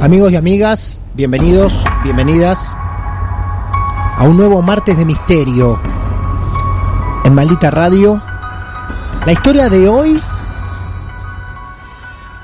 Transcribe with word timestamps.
Amigos 0.00 0.32
y 0.32 0.36
amigas, 0.36 0.98
bienvenidos, 1.12 1.84
bienvenidas 2.02 2.74
a 2.74 4.24
un 4.24 4.34
nuevo 4.34 4.62
martes 4.62 4.96
de 4.96 5.04
misterio 5.04 5.78
en 7.22 7.34
Maldita 7.34 7.70
Radio. 7.70 8.22
La 9.26 9.32
historia 9.32 9.68
de 9.68 9.86
hoy, 9.90 10.18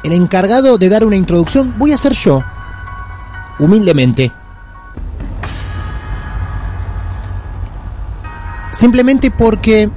el 0.05 0.13
encargado 0.13 0.77
de 0.77 0.91
dar 0.91 1.07
una 1.07 1.17
introducción, 1.17 1.75
voy 1.79 1.93
a 1.93 1.99
ser 1.99 2.13
yo, 2.13 2.45
humildemente. 3.59 4.31
Simplemente 8.71 9.31
porque 9.31 9.89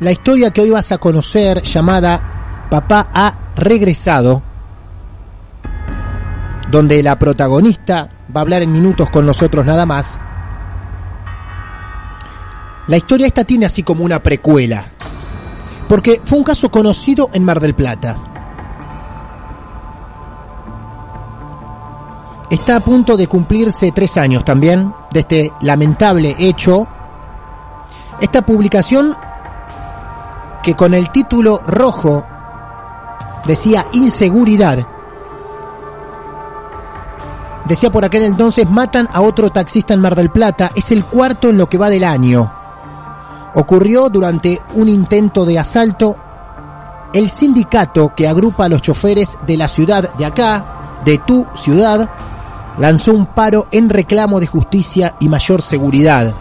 la 0.00 0.12
historia 0.12 0.50
que 0.50 0.60
hoy 0.60 0.70
vas 0.70 0.92
a 0.92 0.98
conocer, 0.98 1.62
llamada 1.62 2.66
Papá 2.68 3.08
ha 3.14 3.34
regresado, 3.56 4.42
donde 6.72 7.02
la 7.02 7.18
protagonista 7.18 8.08
va 8.34 8.40
a 8.40 8.44
hablar 8.44 8.62
en 8.62 8.72
minutos 8.72 9.10
con 9.10 9.26
nosotros 9.26 9.66
nada 9.66 9.84
más. 9.84 10.18
La 12.86 12.96
historia 12.96 13.26
esta 13.26 13.44
tiene 13.44 13.66
así 13.66 13.82
como 13.82 14.02
una 14.02 14.22
precuela, 14.22 14.86
porque 15.86 16.22
fue 16.24 16.38
un 16.38 16.44
caso 16.44 16.70
conocido 16.70 17.28
en 17.34 17.44
Mar 17.44 17.60
del 17.60 17.74
Plata. 17.74 18.16
Está 22.50 22.76
a 22.76 22.80
punto 22.80 23.18
de 23.18 23.26
cumplirse 23.26 23.92
tres 23.92 24.16
años 24.16 24.42
también 24.42 24.94
de 25.12 25.20
este 25.20 25.52
lamentable 25.60 26.34
hecho. 26.38 26.88
Esta 28.18 28.40
publicación 28.46 29.14
que 30.62 30.74
con 30.74 30.94
el 30.94 31.10
título 31.10 31.60
rojo 31.66 32.24
decía 33.44 33.84
inseguridad 33.92 34.86
Decía 37.64 37.90
por 37.90 38.04
aquel 38.04 38.24
entonces, 38.24 38.68
matan 38.68 39.08
a 39.12 39.20
otro 39.20 39.50
taxista 39.50 39.94
en 39.94 40.00
Mar 40.00 40.16
del 40.16 40.30
Plata, 40.30 40.70
es 40.74 40.90
el 40.90 41.04
cuarto 41.04 41.48
en 41.48 41.58
lo 41.58 41.68
que 41.68 41.78
va 41.78 41.90
del 41.90 42.04
año. 42.04 42.52
Ocurrió 43.54 44.08
durante 44.08 44.60
un 44.74 44.88
intento 44.88 45.44
de 45.44 45.58
asalto. 45.58 46.16
El 47.12 47.28
sindicato 47.28 48.14
que 48.16 48.26
agrupa 48.26 48.64
a 48.64 48.68
los 48.68 48.82
choferes 48.82 49.38
de 49.46 49.56
la 49.56 49.68
ciudad 49.68 50.12
de 50.14 50.24
acá, 50.24 50.64
de 51.04 51.18
tu 51.18 51.46
ciudad, 51.54 52.08
lanzó 52.78 53.12
un 53.12 53.26
paro 53.26 53.68
en 53.70 53.90
reclamo 53.90 54.40
de 54.40 54.46
justicia 54.46 55.14
y 55.20 55.28
mayor 55.28 55.62
seguridad. 55.62 56.32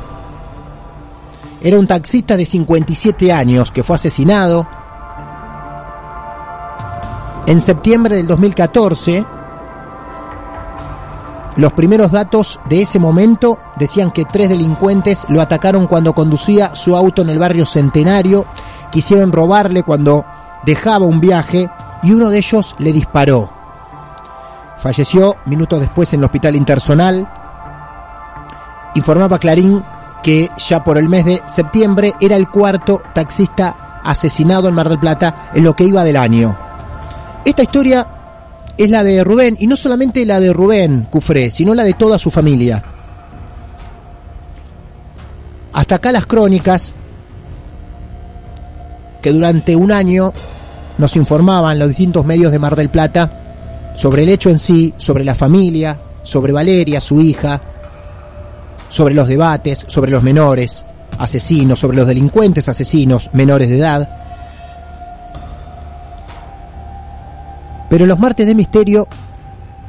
Era 1.62 1.78
un 1.78 1.86
taxista 1.86 2.38
de 2.38 2.46
57 2.46 3.32
años 3.32 3.72
que 3.72 3.84
fue 3.84 3.98
asesinado 3.98 4.66
en 7.46 7.60
septiembre 7.60 8.16
del 8.16 8.28
2014 8.28 9.26
los 11.62 11.74
primeros 11.74 12.12
datos 12.12 12.60
de 12.68 12.82
ese 12.82 13.00
momento 13.00 13.60
decían 13.76 14.12
que 14.12 14.26
tres 14.26 14.50
delincuentes 14.50 15.26
lo 15.30 15.42
atacaron 15.42 15.88
cuando 15.88 16.14
conducía 16.14 16.76
su 16.76 16.96
auto 16.96 17.22
en 17.22 17.30
el 17.30 17.40
barrio 17.40 17.66
Centenario, 17.66 18.46
quisieron 18.92 19.32
robarle 19.32 19.84
cuando 19.84 20.26
dejaba 20.66 21.06
un 21.06 21.20
viaje 21.20 21.70
y 22.04 22.12
uno 22.12 22.30
de 22.30 22.40
ellos 22.40 22.76
le 22.80 22.92
disparó. 22.92 23.50
Falleció 24.78 25.38
minutos 25.46 25.80
después 25.80 26.12
en 26.14 26.22
el 26.22 26.26
hospital 26.26 26.56
intersonal. 26.56 27.30
Informaba 28.96 29.38
Clarín 29.38 29.84
que 30.24 30.50
ya 30.58 30.84
por 30.84 30.98
el 30.98 31.10
mes 31.10 31.26
de 31.26 31.44
septiembre 31.46 32.16
era 32.20 32.36
el 32.36 32.50
cuarto 32.50 33.02
taxista 33.14 34.02
asesinado 34.04 34.68
en 34.68 34.76
Mar 34.76 34.90
del 34.90 35.00
Plata 35.00 35.50
en 35.54 35.64
lo 35.64 35.76
que 35.76 35.84
iba 35.84 36.04
del 36.04 36.18
año. 36.18 36.56
Esta 37.46 37.64
historia 37.64 38.06
es 38.84 38.90
la 38.90 39.04
de 39.04 39.24
Rubén, 39.24 39.58
y 39.60 39.68
no 39.68 39.76
solamente 39.76 40.26
la 40.26 40.40
de 40.40 40.54
Rubén 40.54 41.08
Cufré, 41.10 41.52
sino 41.52 41.74
la 41.74 41.84
de 41.84 41.94
toda 41.94 42.18
su 42.18 42.32
familia. 42.32 42.84
Hasta 45.74 45.96
acá 45.96 46.12
las 46.12 46.26
crónicas 46.26 46.94
que 49.22 49.32
durante 49.32 49.76
un 49.76 49.92
año 49.92 50.34
nos 50.98 51.16
informaban 51.16 51.80
los 51.80 51.90
distintos 51.90 52.26
medios 52.26 52.52
de 52.52 52.60
Mar 52.60 52.76
del 52.76 52.90
Plata 52.90 53.94
sobre 53.96 54.24
el 54.24 54.30
hecho 54.30 54.50
en 54.50 54.60
sí, 54.60 54.94
sobre 54.98 55.24
la 55.24 55.36
familia, 55.36 55.98
sobre 56.24 56.54
Valeria, 56.54 57.02
su 57.02 57.22
hija, 57.22 57.62
sobre 58.90 59.14
los 59.14 59.28
debates, 59.28 59.86
sobre 59.88 60.12
los 60.12 60.24
menores 60.24 60.86
asesinos, 61.18 61.80
sobre 61.80 61.98
los 61.98 62.08
delincuentes 62.08 62.68
asesinos 62.68 63.30
menores 63.34 63.70
de 63.70 63.78
edad, 63.78 64.10
Pero 67.92 68.06
los 68.06 68.20
martes 68.20 68.48
de 68.48 68.56
misterio, 68.56 69.06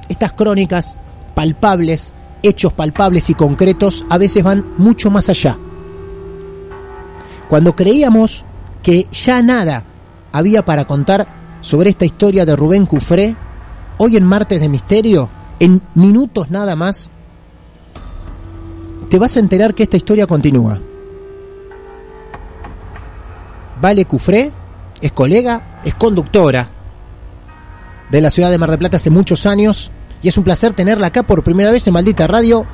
estas 0.08 0.32
crónicas 0.32 0.98
palpables, 1.36 2.12
hechos 2.42 2.72
palpables 2.72 3.30
y 3.30 3.34
concretos, 3.34 4.04
a 4.10 4.18
veces 4.18 4.42
van 4.42 4.64
mucho 4.76 5.08
más 5.08 5.28
allá. 5.28 5.56
Cuando 7.48 7.76
creíamos 7.76 8.44
que 8.82 9.06
ya 9.12 9.40
nada 9.40 9.84
había 10.32 10.64
para 10.64 10.84
contar 10.84 11.28
sobre 11.60 11.90
esta 11.90 12.04
historia 12.04 12.44
de 12.44 12.56
Rubén 12.56 12.86
Cufré, 12.86 13.36
hoy 13.98 14.16
en 14.16 14.24
Martes 14.24 14.58
de 14.58 14.68
Misterio, 14.68 15.28
en 15.60 15.80
minutos 15.94 16.50
nada 16.50 16.74
más, 16.74 17.08
te 19.10 19.16
vas 19.16 19.36
a 19.36 19.40
enterar 19.40 19.74
que 19.74 19.84
esta 19.84 19.96
historia 19.96 20.26
continúa. 20.26 20.80
Vale 23.80 24.04
Cufré 24.06 24.50
es 25.00 25.12
colega, 25.12 25.80
es 25.84 25.94
conductora, 25.94 26.68
de 28.12 28.20
la 28.20 28.30
ciudad 28.30 28.50
de 28.50 28.58
Mar 28.58 28.68
del 28.68 28.78
Plata 28.78 28.98
hace 28.98 29.08
muchos 29.08 29.46
años 29.46 29.90
y 30.20 30.28
es 30.28 30.36
un 30.36 30.44
placer 30.44 30.74
tenerla 30.74 31.06
acá 31.06 31.22
por 31.22 31.42
primera 31.42 31.72
vez 31.72 31.86
en 31.86 31.94
Maldita 31.94 32.26
Radio. 32.26 32.66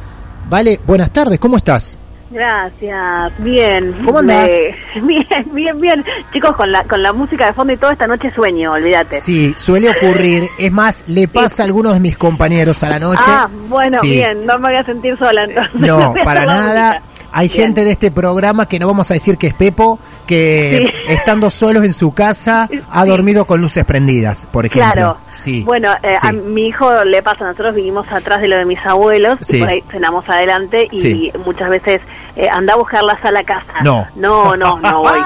Vale, 0.50 0.80
buenas 0.84 1.12
tardes, 1.12 1.38
¿cómo 1.38 1.56
estás? 1.56 1.96
Gracias, 2.30 3.32
bien. 3.38 4.02
¿Cómo 4.04 4.18
andás? 4.18 4.50
bien, 5.02 5.46
bien, 5.52 5.80
bien. 5.80 6.04
Chicos, 6.32 6.56
con 6.56 6.72
la, 6.72 6.82
con 6.84 7.02
la 7.02 7.12
música 7.12 7.46
de 7.46 7.52
fondo 7.52 7.72
y 7.72 7.76
todo, 7.76 7.92
esta 7.92 8.08
noche 8.08 8.32
sueño, 8.32 8.72
olvídate. 8.72 9.20
Sí, 9.20 9.54
suele 9.56 9.90
ocurrir. 9.90 10.48
Es 10.58 10.72
más, 10.72 11.04
le 11.06 11.28
pasa 11.28 11.62
a 11.62 11.66
algunos 11.66 11.94
de 11.94 12.00
mis 12.00 12.18
compañeros 12.18 12.82
a 12.82 12.88
la 12.88 12.98
noche. 12.98 13.22
Ah, 13.24 13.48
bueno, 13.68 14.00
bien, 14.02 14.44
no 14.44 14.58
me 14.58 14.70
voy 14.70 14.76
a 14.76 14.84
sentir 14.84 15.16
sola 15.16 15.44
entonces. 15.44 15.80
No, 15.80 16.14
para 16.24 16.44
nada. 16.44 17.00
Hay 17.32 17.48
Bien. 17.48 17.64
gente 17.66 17.84
de 17.84 17.92
este 17.92 18.10
programa 18.10 18.66
que 18.66 18.78
no 18.78 18.86
vamos 18.86 19.10
a 19.10 19.14
decir 19.14 19.36
que 19.38 19.48
es 19.48 19.54
Pepo, 19.54 19.98
que 20.26 20.88
Sí. 21.06 21.12
estando 21.12 21.50
solos 21.50 21.84
en 21.84 21.92
su 21.92 22.12
casa 22.12 22.68
ha 22.90 23.02
Sí. 23.04 23.08
dormido 23.08 23.46
con 23.46 23.60
luces 23.60 23.84
prendidas, 23.84 24.46
por 24.50 24.66
ejemplo. 24.66 24.92
Claro. 24.92 25.18
Sí. 25.32 25.62
Bueno, 25.64 25.92
eh, 26.02 26.16
Sí. 26.20 26.26
a 26.26 26.32
mi 26.32 26.68
hijo 26.68 27.04
le 27.04 27.22
pasa, 27.22 27.44
nosotros 27.44 27.74
vivimos 27.74 28.06
atrás 28.10 28.40
de 28.40 28.48
lo 28.48 28.56
de 28.56 28.64
mis 28.64 28.78
abuelos 28.84 29.38
y 29.52 29.58
por 29.58 29.68
ahí 29.68 29.82
cenamos 29.90 30.28
adelante 30.28 30.88
y 30.90 31.30
muchas 31.44 31.70
veces 31.70 32.00
eh, 32.38 32.48
anda 32.50 32.72
a 32.72 32.76
buscarlas 32.76 33.22
a 33.24 33.30
la 33.32 33.42
casa. 33.42 33.72
No. 33.82 34.06
No, 34.14 34.56
no, 34.56 34.78
no 34.78 35.00
voy. 35.02 35.18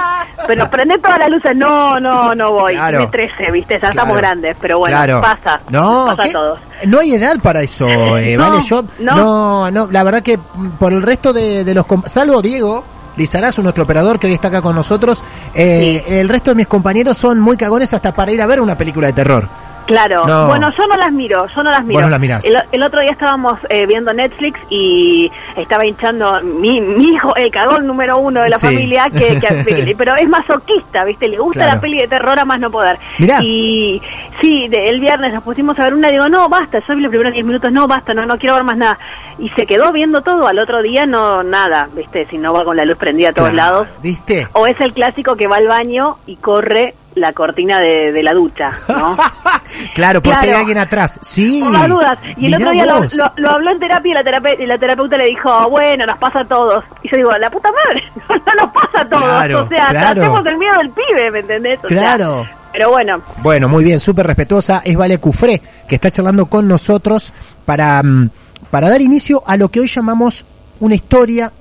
Pero 0.47 0.69
prende 0.69 0.97
todas 0.97 1.19
las 1.19 1.29
luces, 1.29 1.55
no, 1.55 1.99
no, 1.99 2.33
no 2.35 2.51
voy. 2.51 2.73
Claro. 2.73 2.97
Tiene 3.09 3.11
13, 3.29 3.51
viste, 3.51 3.73
ya 3.75 3.79
Claro. 3.79 3.91
estamos 3.91 4.17
grandes, 4.17 4.57
pero 4.59 4.79
bueno, 4.79 4.97
Claro. 4.97 5.21
pasa. 5.21 5.61
No, 5.69 6.07
pasa 6.17 6.29
a 6.29 6.31
todos. 6.33 6.59
No 6.87 6.99
hay 6.99 7.13
edad 7.13 7.35
para 7.41 7.61
eso, 7.61 7.87
eh, 8.17 8.35
No, 8.35 8.49
¿vale? 8.49 8.61
Yo, 8.63 8.83
no. 8.99 9.15
no, 9.15 9.71
no, 9.71 9.87
la 9.91 10.03
verdad 10.03 10.21
que 10.23 10.37
por 10.79 10.91
el 10.91 11.01
resto 11.03 11.31
de, 11.31 11.63
de 11.63 11.73
los... 11.75 11.85
Salvo 12.07 12.41
Diego, 12.41 12.83
Lizarazu, 13.15 13.61
nuestro 13.61 13.83
operador 13.83 14.17
que 14.19 14.25
hoy 14.27 14.33
está 14.33 14.47
acá 14.47 14.61
con 14.63 14.75
nosotros, 14.75 15.23
eh, 15.53 16.03
el 16.07 16.27
resto 16.27 16.49
de 16.51 16.55
mis 16.55 16.67
compañeros 16.67 17.15
son 17.15 17.39
muy 17.39 17.55
cagones 17.55 17.93
hasta 17.93 18.11
para 18.11 18.31
ir 18.31 18.41
a 18.41 18.47
ver 18.47 18.59
una 18.59 18.75
película 18.75 19.05
de 19.07 19.13
terror. 19.13 19.47
Claro. 19.85 20.25
No. 20.25 20.47
Bueno, 20.47 20.69
yo 20.77 20.87
no 20.87 20.95
las 20.97 21.11
miro, 21.11 21.45
yo 21.55 21.63
no 21.63 21.71
las 21.71 21.83
miro. 21.83 21.93
Vos 21.99 22.03
no 22.03 22.09
las 22.09 22.19
mirás. 22.19 22.45
El, 22.45 22.57
el 22.71 22.83
otro 22.83 23.01
día 23.01 23.11
estábamos 23.11 23.59
eh, 23.69 23.85
viendo 23.85 24.13
Netflix 24.13 24.59
y 24.69 25.31
estaba 25.55 25.85
hinchando 25.85 26.39
mi, 26.41 26.79
mi 26.81 27.05
hijo, 27.05 27.35
el 27.35 27.51
cagón 27.51 27.85
número 27.85 28.17
uno 28.17 28.41
de 28.41 28.49
la 28.49 28.57
Sí. 28.57 28.67
familia, 28.67 29.09
que, 29.11 29.39
que- 29.39 29.95
pero 29.97 30.15
es 30.15 30.27
masoquista, 30.27 31.03
¿viste? 31.03 31.27
Le 31.27 31.37
gusta 31.37 31.61
Claro. 31.61 31.75
la 31.75 31.81
peli 31.81 31.97
de 31.99 32.07
terror 32.07 32.37
a 32.39 32.45
más 32.45 32.59
no 32.59 32.71
poder. 32.71 32.97
Mirá. 33.19 33.39
Y 33.43 34.01
sí, 34.41 34.67
de- 34.69 34.89
el 34.89 34.99
viernes 34.99 35.33
nos 35.33 35.43
pusimos 35.43 35.77
a 35.79 35.83
ver 35.83 35.93
una 35.93 36.09
y 36.09 36.13
digo, 36.13 36.29
no, 36.29 36.47
basta, 36.49 36.79
yo 36.87 36.95
vi 36.95 37.01
los 37.01 37.09
primeros 37.09 37.33
10 37.33 37.45
minutos, 37.45 37.71
no, 37.71 37.87
basta, 37.87 38.13
no, 38.13 38.25
no 38.25 38.37
quiero 38.37 38.55
ver 38.55 38.63
más 38.63 38.77
nada. 38.77 38.97
Y 39.39 39.49
se 39.49 39.65
quedó 39.65 39.91
viendo 39.91 40.21
todo, 40.21 40.47
al 40.47 40.59
otro 40.59 40.81
día 40.81 41.05
no, 41.05 41.43
nada, 41.43 41.89
¿viste? 41.95 42.25
Si 42.29 42.37
no 42.37 42.53
va 42.53 42.63
con 42.63 42.77
la 42.77 42.85
luz 42.85 42.97
prendida 42.97 43.29
a 43.29 43.33
todos 43.33 43.49
Claro, 43.51 43.71
lados. 43.79 43.87
¿Viste? 44.01 44.47
O 44.53 44.67
es 44.67 44.79
el 44.79 44.93
clásico 44.93 45.35
que 45.35 45.47
va 45.47 45.57
al 45.57 45.67
baño 45.67 46.17
y 46.27 46.35
corre 46.37 46.93
la 47.15 47.33
cortina 47.33 47.79
de, 47.79 48.11
de 48.11 48.23
la 48.23 48.33
ducha, 48.33 48.71
¿no? 48.87 49.17
claro, 49.93 50.21
por 50.21 50.33
si 50.35 50.39
hay 50.39 50.45
Claro. 50.47 50.59
alguien 50.59 50.77
atrás. 50.77 51.19
Sí. 51.21 51.61
Por 51.63 51.71
las 51.73 51.87
dudas. 51.89 52.17
Y 52.37 52.45
el 52.47 52.55
otro 52.55 52.71
día 52.71 52.85
lo, 52.85 52.99
lo- 53.01 53.33
lo 53.35 53.49
habló 53.51 53.71
en 53.71 53.79
terapia 53.79 54.11
y 54.11 54.13
la, 54.13 54.23
terape- 54.23 54.59
y 54.59 54.65
la 54.65 54.77
terapeuta 54.77 55.17
le 55.17 55.25
dijo, 55.27 55.69
bueno, 55.69 56.05
nos 56.05 56.17
pasa 56.17 56.39
a 56.41 56.45
todos. 56.45 56.83
Y 57.03 57.09
yo 57.09 57.17
digo, 57.17 57.31
la 57.37 57.49
puta 57.49 57.69
madre, 57.71 58.03
no 58.29 58.63
nos 58.65 58.73
pasa 58.73 59.01
a 59.01 59.09
todos. 59.09 59.23
Claro, 59.23 59.63
o 59.63 59.67
sea, 59.67 59.85
claro. 59.87 60.21
tratemos 60.21 60.45
el 60.45 60.57
miedo 60.57 60.77
del 60.77 60.89
pibe, 60.91 61.31
¿me 61.31 61.39
entendés? 61.39 61.79
O 61.83 61.87
sea, 61.87 61.97
Claro. 61.97 62.47
pero 62.71 62.89
bueno, 62.89 63.21
Bueno, 63.37 63.67
muy 63.69 63.83
bien, 63.83 63.99
súper 63.99 64.25
respetuosa. 64.27 64.81
Es 64.83 64.95
Vale 64.97 65.17
Cufré, 65.19 65.61
que 65.87 65.95
está 65.95 66.09
charlando 66.11 66.47
con 66.47 66.67
nosotros 66.67 67.33
para, 67.65 68.01
mm, 68.03 68.29
para 68.71 68.89
dar 68.89 69.01
inicio 69.01 69.43
a 69.45 69.55
lo 69.57 69.69
que 69.69 69.79
hoy 69.79 69.87
llamamos 69.87 70.45
una 70.79 70.95
historia 70.95 71.51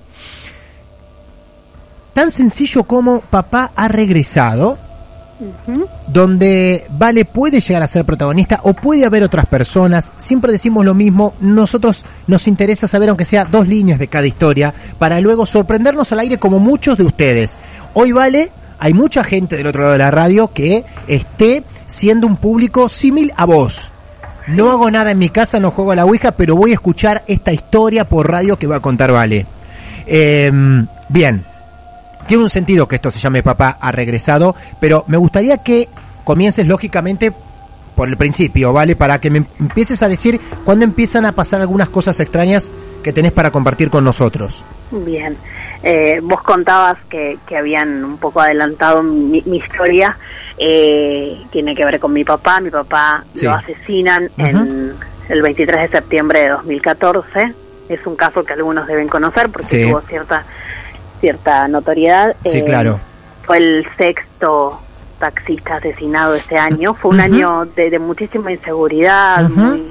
tan 2.14 2.30
sencillo 2.30 2.84
como 2.84 3.20
Papá 3.20 3.70
ha 3.74 3.88
regresado, 3.88 4.78
donde 6.06 6.84
Vale 6.90 7.24
puede 7.24 7.60
llegar 7.60 7.82
a 7.82 7.86
ser 7.86 8.04
protagonista 8.04 8.60
o 8.64 8.74
puede 8.74 9.04
haber 9.04 9.22
otras 9.22 9.46
personas. 9.46 10.12
Siempre 10.16 10.52
decimos 10.52 10.84
lo 10.84 10.94
mismo, 10.94 11.34
nosotros 11.40 12.04
nos 12.26 12.46
interesa 12.48 12.86
saber 12.86 13.08
aunque 13.08 13.24
sea 13.24 13.44
dos 13.44 13.68
líneas 13.68 13.98
de 13.98 14.08
cada 14.08 14.26
historia 14.26 14.74
para 14.98 15.20
luego 15.20 15.46
sorprendernos 15.46 16.12
al 16.12 16.20
aire 16.20 16.38
como 16.38 16.58
muchos 16.58 16.96
de 16.96 17.04
ustedes. 17.04 17.58
Hoy 17.94 18.12
Vale, 18.12 18.50
hay 18.78 18.94
mucha 18.94 19.24
gente 19.24 19.56
del 19.56 19.66
otro 19.66 19.82
lado 19.82 19.92
de 19.92 19.98
la 19.98 20.10
radio 20.10 20.52
que 20.52 20.84
esté 21.08 21.64
siendo 21.86 22.26
un 22.26 22.36
público 22.36 22.88
símil 22.88 23.32
a 23.36 23.44
vos. 23.44 23.92
No 24.48 24.70
hago 24.70 24.90
nada 24.90 25.12
en 25.12 25.18
mi 25.18 25.28
casa, 25.28 25.60
no 25.60 25.70
juego 25.70 25.92
a 25.92 25.96
la 25.96 26.04
Ouija, 26.04 26.32
pero 26.32 26.56
voy 26.56 26.72
a 26.72 26.74
escuchar 26.74 27.22
esta 27.28 27.52
historia 27.52 28.08
por 28.08 28.28
radio 28.30 28.58
que 28.58 28.66
va 28.66 28.76
a 28.76 28.80
contar 28.80 29.12
Vale. 29.12 29.46
Eh, 30.06 30.50
bien, 31.08 31.44
tiene 32.26 32.42
un 32.42 32.50
sentido 32.50 32.86
que 32.88 32.96
esto 32.96 33.10
se 33.10 33.18
llame 33.18 33.42
Papá 33.42 33.78
ha 33.80 33.92
regresado, 33.92 34.54
pero 34.80 35.04
me 35.08 35.16
gustaría 35.16 35.58
que 35.58 35.88
comiences 36.24 36.66
lógicamente 36.66 37.32
por 37.96 38.08
el 38.08 38.16
principio, 38.16 38.72
¿vale? 38.72 38.96
Para 38.96 39.20
que 39.20 39.28
me 39.30 39.44
empieces 39.60 40.02
a 40.02 40.08
decir 40.08 40.40
cuándo 40.64 40.84
empiezan 40.84 41.26
a 41.26 41.32
pasar 41.32 41.60
algunas 41.60 41.88
cosas 41.90 42.18
extrañas 42.20 42.72
que 43.02 43.12
tenés 43.12 43.32
para 43.32 43.50
compartir 43.50 43.90
con 43.90 44.04
nosotros. 44.04 44.64
bien. 44.90 45.36
Eh, 45.84 46.20
vos 46.22 46.40
contabas 46.42 46.96
que, 47.10 47.38
que 47.46 47.56
habían 47.56 48.04
un 48.04 48.16
poco 48.16 48.40
adelantado 48.40 49.02
mi, 49.02 49.42
mi 49.44 49.56
historia. 49.56 50.16
Eh, 50.56 51.36
tiene 51.50 51.74
que 51.74 51.84
ver 51.84 51.98
con 51.98 52.12
mi 52.12 52.22
papá. 52.24 52.60
Mi 52.60 52.70
papá 52.70 53.24
Sí. 53.34 53.46
lo 53.46 53.52
asesinan 53.54 54.30
en 54.38 54.94
el 55.28 55.42
23 55.42 55.80
de 55.82 55.88
septiembre 55.88 56.42
de 56.42 56.48
2014. 56.50 57.52
Es 57.88 58.06
un 58.06 58.14
caso 58.14 58.44
que 58.44 58.52
algunos 58.52 58.86
deben 58.86 59.08
conocer 59.08 59.48
porque 59.50 59.66
Sí. 59.66 59.88
tuvo 59.90 60.00
cierta 60.02 60.44
cierta 61.22 61.66
notoriedad. 61.68 62.36
Sí, 62.44 62.58
Eh, 62.58 62.64
claro. 62.64 63.00
Fue 63.44 63.56
el 63.56 63.86
sexto 63.96 64.78
taxista 65.18 65.76
asesinado 65.76 66.34
ese 66.34 66.58
año. 66.58 66.92
Fue 66.94 67.12
un 67.12 67.20
año 67.20 67.64
de, 67.76 67.88
de 67.88 67.98
muchísima 67.98 68.52
inseguridad, 68.52 69.48
muy 69.48 69.90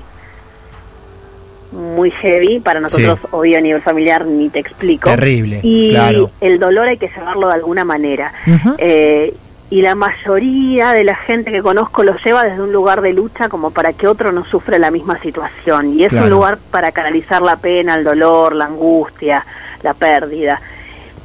muy 1.72 2.12
heavy 2.12 2.60
para 2.60 2.81
nosotros, 2.81 3.18
Sí. 3.22 3.28
obvio 3.31 3.57
a 3.57 3.62
nivel 3.62 3.81
familiar, 3.81 4.25
ni 4.25 4.50
te 4.50 4.60
explico. 4.60 5.10
Terrible, 5.10 5.62
Y 5.63 5.89
claro. 5.89 6.30
el 6.42 6.60
dolor 6.60 6.88
hay 6.89 6.98
que 6.98 7.07
llevarlo 7.07 7.48
de 7.48 7.54
alguna 7.54 7.86
manera. 7.86 8.34
Eh, 8.77 9.34
y 9.69 9.81
la 9.81 9.95
mayoría 9.95 10.92
de 10.92 11.06
la 11.06 11.16
gente 11.16 11.50
que 11.50 11.62
conozco 11.62 12.04
lo 12.04 12.18
lleva 12.18 12.44
desde 12.44 12.62
un 12.62 12.74
lugar 12.74 13.00
de 13.00 13.13
lucha 13.13 13.48
como 13.48 13.72
para 13.72 13.94
que 13.94 14.06
otro 14.06 14.34
no 14.34 14.44
sufra 14.44 14.77
la 14.80 14.92
misma 14.92 15.18
situación. 15.22 15.98
Y 15.98 16.04
es 16.04 16.10
Claro. 16.10 16.25
un 16.25 16.31
lugar 16.31 16.57
para 16.72 16.92
canalizar 16.92 17.42
la 17.42 17.56
pena, 17.56 17.95
el 17.95 18.04
dolor, 18.04 18.54
la 18.54 18.66
angustia, 18.66 19.45
la 19.81 19.94
pérdida. 19.94 20.60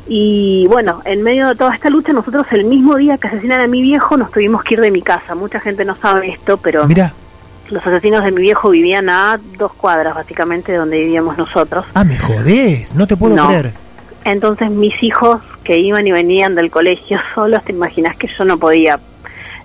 Y 0.09 0.67
bueno, 0.69 1.03
en 1.05 1.23
medio 1.23 1.49
de 1.49 1.57
toda 1.57 1.75
esta 1.75 1.91
lucha, 1.91 2.13
nosotros 2.13 2.47
el 2.53 2.65
mismo 2.65 2.95
día 2.97 3.19
que 3.19 3.27
asesinan 3.29 3.61
a 3.61 3.67
mi 3.67 3.83
viejo 3.83 4.17
nos 4.17 4.31
tuvimos 4.31 4.63
que 4.63 4.75
ir 4.75 4.81
de 4.81 4.91
mi 4.93 5.03
casa. 5.03 5.35
Mucha 5.35 5.59
gente 5.61 5.85
no 5.85 5.97
sabe 5.97 6.31
esto, 6.31 6.57
pero 6.59 6.87
Mira, 6.87 7.13
los 7.71 7.85
asesinos 7.85 8.23
de 8.25 8.31
mi 8.31 8.43
viejo 8.43 8.71
vivían 8.71 9.09
a 9.11 9.41
dos 9.59 9.73
cuadras 9.75 10.15
básicamente 10.15 10.71
de 10.73 10.79
donde 10.79 10.99
vivíamos 11.01 11.37
nosotros. 11.37 11.85
ah, 11.95 12.05
me 12.05 12.17
jodés, 12.19 12.95
no 12.95 13.07
te 13.07 13.17
puedo 13.17 13.35
No. 13.35 13.49
creer. 13.49 13.73
Entonces 14.25 14.71
mis 14.71 15.01
hijos 15.03 15.41
que 15.65 15.79
iban 15.79 16.07
y 16.07 16.13
venían 16.13 16.55
del 16.55 16.71
colegio 16.71 17.19
solos, 17.35 17.65
te 17.65 17.73
imaginas 17.73 18.17
que 18.17 18.29
yo 18.29 18.45
no 18.45 18.59
podía, 18.59 19.01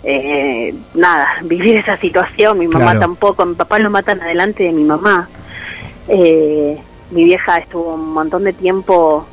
eh, 0.04 0.74
nada, 0.96 1.28
vivir 1.44 1.76
esa 1.76 1.98
situación, 1.98 2.58
mi 2.58 2.68
mamá 2.68 2.86
Claro. 2.86 3.00
tampoco, 3.02 3.46
mi 3.46 3.54
papá 3.54 3.78
lo 3.78 3.92
matan 3.92 4.20
adelante 4.22 4.64
de 4.64 4.72
mi 4.72 4.84
mamá. 4.84 5.30
Eh, 6.08 6.80
mi 7.12 7.26
vieja 7.26 7.58
estuvo 7.58 7.94
un 7.94 8.14
montón 8.14 8.44
de 8.44 8.54
tiempo, 8.54 9.28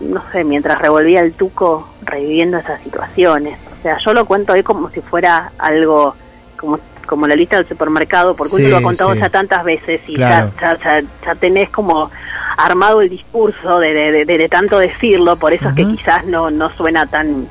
no 0.00 0.22
sé, 0.32 0.44
mientras 0.44 0.80
revolvía 0.80 1.20
el 1.20 1.32
tuco, 1.34 1.88
reviviendo 2.02 2.58
esas 2.58 2.80
situaciones. 2.82 3.58
O 3.78 3.82
sea, 3.82 3.98
yo 3.98 4.12
lo 4.14 4.24
cuento 4.24 4.52
hoy 4.54 4.62
como 4.62 4.90
si 4.90 5.00
fuera 5.00 5.52
algo, 5.58 6.14
como 6.56 6.78
como 7.06 7.26
la 7.26 7.36
lista 7.36 7.56
del 7.58 7.68
supermercado, 7.68 8.34
porque 8.34 8.56
Sí, 8.56 8.62
uno 8.62 8.70
lo 8.70 8.76
ha 8.78 8.82
contado 8.82 9.12
sí. 9.12 9.20
ya 9.20 9.28
tantas 9.28 9.62
veces 9.62 10.00
y 10.08 10.14
Claro. 10.14 10.50
ya, 10.58 10.78
ya, 10.82 11.00
ya, 11.00 11.06
ya 11.26 11.34
tenés 11.34 11.68
como 11.68 12.10
armado 12.56 13.02
el 13.02 13.10
discurso 13.10 13.78
de, 13.78 13.92
de, 13.92 14.24
de- 14.24 14.38
de 14.38 14.48
tanto 14.48 14.78
decirlo, 14.78 15.36
por 15.36 15.52
eso 15.52 15.68
es 15.68 15.74
que 15.74 15.86
quizás 15.86 16.24
no, 16.24 16.50
no 16.50 16.70
suena 16.70 17.04
tan... 17.06 17.46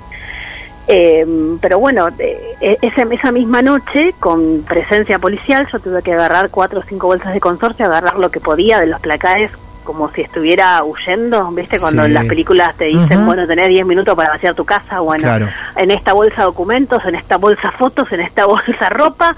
Eh, 0.87 1.25
pero 1.61 1.77
bueno, 1.79 2.07
eh, 2.19 2.77
esa, 2.81 3.03
esa 3.03 3.31
misma 3.31 3.61
noche, 3.61 4.13
con 4.19 4.63
presencia 4.67 5.19
policial, 5.19 5.67
yo 5.71 5.79
tuve 5.79 6.01
que 6.01 6.13
agarrar 6.13 6.49
cuatro 6.49 6.79
o 6.79 6.83
cinco 6.83 7.07
bolsas 7.07 7.33
de 7.33 7.39
consorcio, 7.39 7.85
agarrar 7.85 8.17
lo 8.17 8.31
que 8.31 8.39
podía 8.39 8.79
de 8.79 8.87
los 8.87 8.99
placares 9.01 9.51
como 9.83 10.09
si 10.11 10.21
estuviera 10.21 10.83
huyendo, 10.83 11.49
¿viste? 11.51 11.79
Cuando 11.79 12.01
Sí. 12.03 12.07
en 12.07 12.13
las 12.13 12.25
películas 12.25 12.75
te 12.77 12.85
dicen, 12.85 13.25
bueno, 13.25 13.45
tenés 13.47 13.67
10 13.67 13.85
minutos 13.85 14.15
para 14.15 14.29
vaciar 14.29 14.55
tu 14.55 14.65
casa, 14.65 14.99
bueno, 15.01 15.23
Claro. 15.23 15.49
en 15.75 15.91
esta 15.91 16.13
bolsa 16.13 16.43
documentos, 16.43 17.03
en 17.05 17.15
esta 17.15 17.37
bolsa 17.37 17.71
fotos, 17.71 18.11
en 18.11 18.21
esta 18.21 18.45
bolsa 18.47 18.89
ropa, 18.89 19.35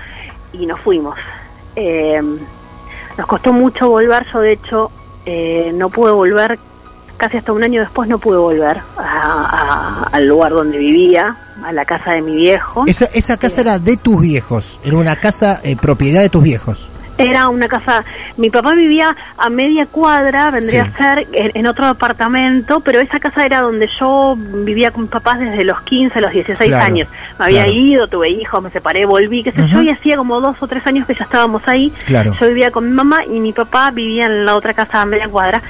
y 0.53 0.65
nos 0.65 0.79
fuimos. 0.79 1.17
Eh, 1.75 2.21
nos 3.17 3.27
costó 3.27 3.51
mucho 3.53 3.89
volver, 3.89 4.25
yo 4.31 4.39
de 4.39 4.51
hecho 4.53 4.91
eh, 5.25 5.71
no 5.73 5.89
pude 5.89 6.11
volver, 6.11 6.59
casi 7.17 7.37
hasta 7.37 7.51
un 7.53 7.63
año 7.63 7.81
después 7.81 8.07
no 8.09 8.19
pude 8.19 8.37
volver 8.37 8.77
a- 8.97 9.01
a- 9.01 10.09
al 10.11 10.27
lugar 10.27 10.51
donde 10.51 10.77
vivía, 10.77 11.35
a 11.65 11.71
la 11.71 11.85
casa 11.85 12.11
de 12.11 12.21
mi 12.21 12.35
viejo. 12.35 12.83
Esa, 12.87 13.05
esa 13.13 13.37
casa 13.37 13.61
era 13.61 13.79
de 13.79 13.97
tus 13.97 14.19
viejos, 14.21 14.79
era 14.83 14.97
una 14.97 15.15
casa 15.15 15.59
eh, 15.63 15.75
propiedad 15.77 16.21
de 16.21 16.29
tus 16.29 16.43
viejos. 16.43 16.89
Era 17.17 17.47
una 17.47 17.67
casa, 17.69 18.03
mi 18.35 18.49
papá 18.49 18.73
vivía 18.73 19.15
a 19.37 19.49
media 19.49 19.85
cuadra, 19.85 20.51
vendría 20.51 20.83
Sí. 20.85 20.91
a 20.93 20.97
ser 20.97 21.27
en, 21.31 21.51
en 21.53 21.65
otro 21.67 21.85
apartamento, 21.85 22.81
pero 22.81 22.99
esa 22.99 23.19
casa 23.21 23.45
era 23.45 23.61
donde 23.61 23.89
yo 23.99 24.35
vivía 24.37 24.91
con 24.91 25.03
mis 25.03 25.11
papás 25.11 25.39
desde 25.39 25.63
los 25.63 25.79
15 25.81 26.17
a 26.19 26.21
los 26.21 26.31
16 26.33 26.67
Claro, 26.69 26.83
años. 26.85 27.07
Me 27.39 27.45
había 27.45 27.63
claro. 27.63 27.79
ido, 27.79 28.07
tuve 28.07 28.29
hijos, 28.31 28.61
me 28.61 28.69
separé, 28.69 29.05
volví, 29.05 29.43
qué 29.43 29.51
sé 29.53 29.65
yo, 29.69 29.81
y 29.81 29.89
hacía 29.89 30.17
como 30.17 30.41
dos 30.41 30.57
o 30.61 30.67
tres 30.67 30.85
años 30.87 31.07
que 31.07 31.13
ya 31.15 31.23
estábamos 31.23 31.65
ahí. 31.67 31.93
Claro. 32.05 32.33
Yo 32.39 32.47
vivía 32.47 32.69
con 32.71 32.85
mi 32.85 32.91
mamá 32.91 33.23
y 33.25 33.39
mi 33.39 33.53
papá 33.53 33.91
vivía 33.91 34.25
en 34.25 34.45
la 34.45 34.55
otra 34.55 34.73
casa 34.73 35.01
a 35.01 35.05
media 35.05 35.29
cuadra. 35.29 35.61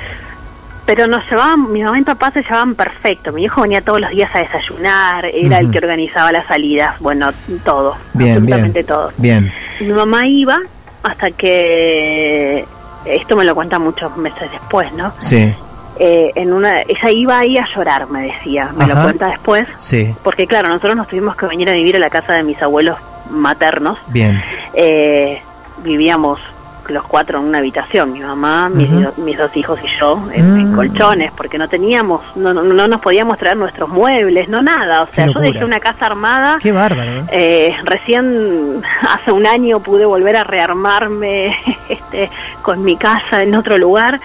Pero 0.87 1.07
nos 1.07 1.23
llevaban, 1.29 1.71
mi 1.71 1.83
mamá 1.83 1.97
y 1.97 2.01
mi 2.01 2.05
papá 2.05 2.29
se 2.31 2.43
llevaban 2.43 2.75
perfecto. 2.75 3.31
Mi 3.33 3.43
hijo 3.45 3.61
venía 3.61 3.81
todos 3.81 3.99
los 4.01 4.11
días 4.11 4.29
a 4.35 4.39
desayunar, 4.39 5.25
era 5.25 5.59
el 5.59 5.71
que 5.71 5.79
organizaba 5.79 6.31
las 6.31 6.45
salidas, 6.45 6.99
bueno, 6.99 7.31
todo, 7.63 7.95
Bien, 8.13 8.33
absolutamente 8.33 8.79
bien. 8.79 8.85
todo. 8.85 9.11
Bien. 9.17 9.51
Mi 9.79 9.87
mamá 9.87 10.27
iba 10.27 10.59
hasta 11.05 11.31
que 11.31 12.65
esto 13.05 13.35
me 13.35 13.45
lo 13.45 13.53
cuenta 13.55 13.79
muchos 13.79 14.15
meses 14.17 14.51
después, 14.51 14.91
¿no? 14.93 15.13
Sí. 15.19 15.53
eh, 15.99 16.31
en 16.35 16.51
una, 16.51 16.81
ella 16.81 17.09
iba 17.11 17.39
ahí 17.39 17.57
a 17.57 17.65
llorar, 17.75 18.09
me 18.09 18.23
decía, 18.23 18.69
me 18.75 18.87
lo 18.87 18.95
cuenta 19.01 19.27
después, 19.27 19.65
Sí, 19.77 20.13
porque 20.23 20.45
claro, 20.47 20.67
nosotros 20.69 20.95
nos 20.95 21.07
tuvimos 21.07 21.35
que 21.35 21.45
venir 21.45 21.69
a 21.69 21.73
vivir 21.73 21.95
a 21.95 21.99
la 21.99 22.09
casa 22.09 22.33
de 22.33 22.43
mis 22.43 22.61
abuelos 22.61 22.97
maternos, 23.29 23.97
bien. 24.07 24.41
eh, 24.73 25.41
vivíamos 25.83 26.39
los 26.93 27.03
cuatro 27.03 27.39
en 27.39 27.45
una 27.45 27.57
habitación, 27.59 28.11
mi 28.13 28.19
mamá, 28.21 28.69
mis, 28.69 28.89
do- 28.91 29.13
mis 29.17 29.37
dos 29.37 29.55
hijos 29.57 29.79
y 29.83 29.87
yo, 29.99 30.21
en, 30.33 30.45
en 30.57 30.71
Mm. 30.71 30.75
colchones, 30.75 31.31
porque 31.31 31.57
no 31.57 31.67
teníamos, 31.67 32.21
no, 32.35 32.53
no, 32.53 32.63
no 32.63 32.87
nos 32.87 33.01
podíamos 33.01 33.37
traer 33.37 33.57
nuestros 33.57 33.89
muebles, 33.89 34.47
no 34.49 34.61
nada, 34.61 35.03
o 35.03 35.07
sea, 35.11 35.27
yo 35.27 35.39
dejé 35.39 35.63
una 35.65 35.79
casa 35.79 36.05
armada. 36.07 36.57
Qué 36.61 36.71
bárbaro. 36.71 37.25
Eh, 37.31 37.75
recién 37.83 38.81
hace 39.09 39.31
un 39.31 39.45
año 39.45 39.79
pude 39.79 40.05
volver 40.05 40.35
a 40.37 40.43
rearmarme 40.43 41.57
este, 41.89 42.29
con 42.61 42.83
mi 42.83 42.97
casa 42.97 43.41
en 43.41 43.55
otro 43.55 43.77
lugar, 43.77 44.19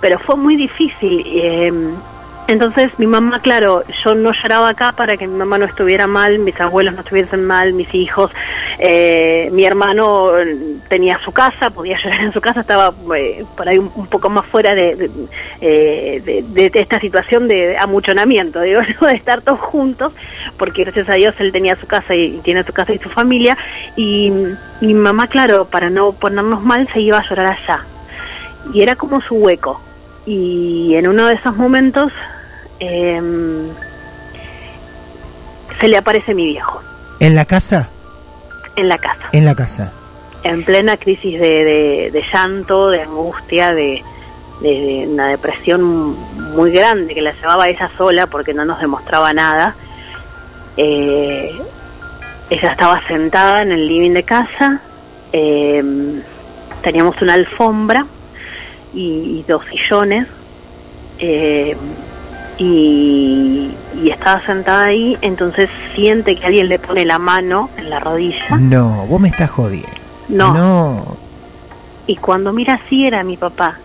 pero 0.00 0.18
fue 0.18 0.36
muy 0.36 0.56
difícil. 0.56 1.22
eh, 1.26 1.72
entonces 2.50 2.90
mi 2.98 3.06
mamá, 3.06 3.40
claro, 3.40 3.84
yo 4.04 4.14
no 4.14 4.32
lloraba 4.32 4.70
acá 4.70 4.92
para 4.92 5.16
que 5.16 5.26
mi 5.28 5.36
mamá 5.36 5.56
no 5.56 5.66
estuviera 5.66 6.08
mal, 6.08 6.40
mis 6.40 6.60
abuelos 6.60 6.94
no 6.94 7.00
estuviesen 7.00 7.44
mal, 7.46 7.72
mis 7.72 7.94
hijos, 7.94 8.32
eh, 8.78 9.48
mi 9.52 9.64
hermano 9.64 10.36
eh, 10.36 10.76
tenía 10.88 11.20
su 11.24 11.30
casa, 11.30 11.70
podía 11.70 11.96
llorar 12.02 12.22
en 12.22 12.32
su 12.32 12.40
casa, 12.40 12.60
estaba 12.62 12.92
eh, 13.16 13.44
por 13.56 13.68
ahí 13.68 13.78
un, 13.78 14.06
poco 14.08 14.28
más 14.28 14.46
fuera 14.46 14.74
de, 14.74 15.10
eh, 15.60 16.42
de- 16.48 16.70
esta 16.74 16.98
situación 16.98 17.46
de 17.46 17.78
amuchonamiento, 17.78 18.60
digo, 18.62 18.80
¿no? 19.00 19.06
de 19.06 19.14
estar 19.14 19.42
todos 19.42 19.60
juntos, 19.60 20.12
porque 20.58 20.82
gracias 20.82 21.08
a 21.08 21.14
Dios 21.14 21.34
él 21.38 21.52
tenía 21.52 21.76
su 21.76 21.86
casa 21.86 22.16
y, 22.16 22.40
tiene 22.42 22.64
su 22.64 22.72
casa 22.72 22.92
y 22.92 22.98
su 22.98 23.10
familia, 23.10 23.56
y 23.94 24.32
mi 24.80 24.94
mamá, 24.94 25.28
claro, 25.28 25.66
para 25.66 25.88
no 25.88 26.12
ponernos 26.12 26.62
mal, 26.62 26.88
se 26.92 27.00
iba 27.00 27.18
a 27.18 27.28
llorar 27.28 27.46
allá. 27.46 27.84
Y 28.74 28.82
era 28.82 28.96
como 28.96 29.20
su 29.20 29.36
hueco. 29.36 29.80
Y 30.26 30.94
en 30.96 31.08
uno 31.08 31.26
de 31.26 31.34
esos 31.34 31.56
momentos 31.56 32.12
em, 32.80 33.68
se 35.80 35.88
le 35.88 35.96
aparece 35.96 36.34
mi 36.34 36.44
viejo 36.46 36.80
¿En 37.20 37.34
la 37.34 37.44
casa? 37.44 37.88
en 38.76 38.88
la 38.88 38.98
casa, 38.98 39.28
En 39.32 39.44
la 39.44 39.54
casa. 39.54 39.92
en 40.42 40.64
plena 40.64 40.96
crisis 40.96 41.38
de, 41.38 41.64
de- 41.64 42.10
de 42.12 42.24
llanto, 42.32 42.88
de 42.88 43.02
angustia, 43.02 43.72
de, 43.72 44.02
de- 44.62 44.68
de 44.80 45.06
una 45.08 45.26
depresión 45.28 46.16
muy 46.54 46.70
grande 46.72 47.14
que 47.14 47.20
la 47.22 47.32
llevaba 47.32 47.68
ella 47.68 47.90
sola 47.98 48.26
porque 48.26 48.54
no 48.54 48.64
nos 48.64 48.80
demostraba 48.80 49.32
nada. 49.34 49.74
Eh, 50.78 51.52
ella 52.48 52.70
estaba 52.72 53.06
sentada 53.06 53.62
en 53.62 53.72
el 53.72 53.86
living 53.86 54.12
de 54.12 54.22
casa, 54.22 54.80
em, 55.32 56.22
teníamos 56.82 57.20
una 57.20 57.34
alfombra 57.34 58.06
y, 58.94 59.40
y 59.40 59.44
dos 59.46 59.62
sillones. 59.66 60.26
eh, 61.18 61.76
y, 62.60 63.70
y 64.02 64.10
estaba 64.10 64.44
sentada 64.44 64.84
ahí, 64.84 65.16
entonces 65.22 65.68
siente 65.94 66.36
que 66.36 66.44
alguien 66.46 66.68
le 66.68 66.78
pone 66.78 67.04
la 67.06 67.18
mano 67.18 67.70
en 67.78 67.88
la 67.88 67.98
rodilla. 68.00 68.56
No, 68.58 69.06
vos 69.06 69.18
me 69.20 69.28
estás 69.28 69.50
jodiendo. 69.50 69.88
No. 70.28 70.52
No. 70.54 71.16
Y 72.06 72.16
cuando 72.16 72.52
mira 72.52 72.74
así 72.74 73.06
era 73.06 73.24
mi 73.24 73.36
papá. 73.38 73.78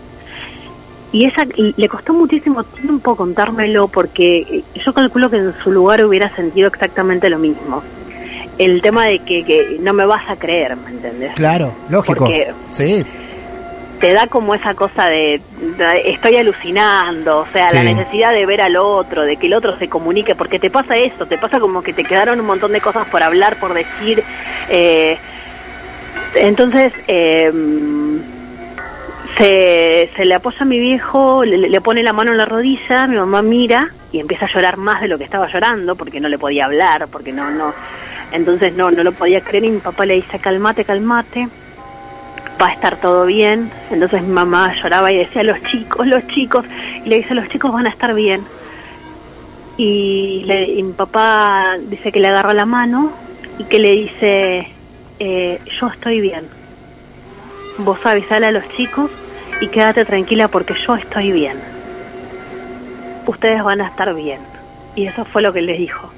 Y 1.14 1.26
ella 1.26 1.48
y 1.56 1.74
le 1.78 1.88
costó 1.88 2.14
muchísimo 2.14 2.64
tiempo 2.66 3.16
contármelo 3.16 3.88
porque 3.88 4.64
yo 4.84 4.94
calculo 4.94 5.30
que 5.30 5.38
en 5.38 5.54
su 5.64 5.72
lugar 5.72 6.04
hubiera 6.04 6.30
sentido 6.30 6.68
exactamente 6.68 7.30
lo 7.30 7.40
mismo. 7.40 7.82
El 8.58 8.82
tema 8.82 9.06
de 9.06 9.20
que, 9.20 9.46
que 9.46 9.78
no 9.82 9.94
me 9.94 10.06
vas 10.06 10.30
a 10.30 10.36
creer, 10.36 10.76
¿me 10.76 10.90
entendés? 10.90 11.34
Claro, 11.36 11.74
lógico. 11.90 12.26
Porque- 12.26 12.52
Sí, 12.72 13.06
te 14.00 14.14
da 14.14 14.28
como 14.28 14.54
esa 14.54 14.74
cosa 14.74 15.10
de, 15.10 15.42
de 15.78 16.02
estoy 16.06 16.36
alucinando, 16.36 17.40
o 17.40 17.48
sea, 17.54 17.70
Sí. 17.70 17.76
la 17.76 17.84
necesidad 17.84 18.32
de 18.34 18.46
ver 18.46 18.62
al 18.62 18.76
otro, 18.78 19.24
de 19.24 19.38
que 19.38 19.48
el 19.48 19.54
otro 19.54 19.78
se 19.78 19.88
comunique, 19.88 20.36
porque 20.36 20.60
te 20.60 20.70
pasa 20.70 20.96
eso, 20.96 21.26
te 21.26 21.38
pasa 21.38 21.60
como 21.60 21.82
que 21.82 21.94
te 21.94 22.04
quedaron 22.04 22.40
un 22.40 22.46
montón 22.46 22.72
de 22.74 22.82
cosas 22.82 23.08
por 23.08 23.24
hablar, 23.24 23.58
por 23.60 23.74
decir. 23.74 24.24
eh, 24.70 25.18
entonces, 26.36 26.92
eh, 27.08 27.52
se, 29.38 30.10
se 30.16 30.26
le 30.26 30.34
apoya 30.36 30.58
a 30.62 30.66
mi 30.66 30.80
viejo, 30.80 31.44
le, 31.44 31.58
le 31.58 31.82
pone 31.82 32.04
la 32.04 32.14
mano 32.14 32.32
en 32.32 32.38
la 32.38 32.46
rodilla, 32.46 33.08
mi 33.08 33.16
mamá 33.18 33.42
mira 33.42 33.90
y 34.12 34.20
empieza 34.20 34.46
a 34.46 34.50
llorar 34.54 34.78
más 34.78 35.02
de 35.02 35.08
lo 35.10 35.18
que 35.18 35.26
estaba 35.26 35.48
llorando, 35.52 35.96
porque 35.96 36.20
no 36.20 36.30
le 36.30 36.38
podía 36.38 36.66
hablar, 36.66 37.08
porque 37.12 37.32
no, 37.34 37.50
no, 37.52 37.74
entonces 38.32 38.74
no, 38.76 38.92
no 38.92 39.04
lo 39.04 39.12
podía 39.12 39.42
creer 39.42 39.66
y 39.66 39.72
mi 39.72 39.80
papá 39.80 40.06
le 40.06 40.16
dice, 40.16 40.40
calmate, 40.40 40.86
calmate 40.86 41.48
va 42.62 42.68
a 42.68 42.74
estar 42.74 42.98
todo 42.98 43.26
bien. 43.26 43.72
Entonces 43.90 44.22
mi 44.24 44.30
mamá 44.34 44.74
lloraba 44.82 45.12
y 45.12 45.18
decía, 45.18 45.44
los 45.44 45.62
chicos, 45.64 46.08
los 46.08 46.26
chicos. 46.28 46.66
Y 47.04 47.10
le 47.10 47.18
dice, 47.18 47.34
los 47.36 47.48
chicos 47.50 47.72
van 47.72 47.88
a 47.88 47.90
estar 47.90 48.14
bien. 48.14 48.46
Y, 49.78 50.44
le- 50.46 50.72
y 50.72 50.84
mi 50.84 50.94
papá 50.94 51.78
dice 51.82 52.12
que 52.12 52.20
le 52.20 52.30
agarra 52.30 52.54
la 52.54 52.66
mano 52.66 53.12
y 53.58 53.66
que 53.66 53.80
le 53.80 53.92
dice, 53.92 54.68
eh, 55.20 55.60
yo 55.80 55.88
estoy 55.88 56.22
bien. 56.22 56.50
Vos 57.78 58.00
avisale 58.06 58.48
a 58.48 58.52
los 58.52 58.68
chicos 58.70 59.12
y 59.60 59.68
quédate 59.70 60.06
tranquila 60.06 60.48
porque 60.48 60.76
yo 60.88 60.96
estoy 60.96 61.32
bien. 61.32 61.58
Ustedes 63.28 63.64
van 63.64 63.82
a 63.82 63.88
estar 63.88 64.14
bien. 64.14 64.40
Y 64.96 65.08
eso 65.08 65.26
fue 65.26 65.42
lo 65.42 65.52
que 65.52 65.62
les 65.62 65.78
dijo. 65.78 66.14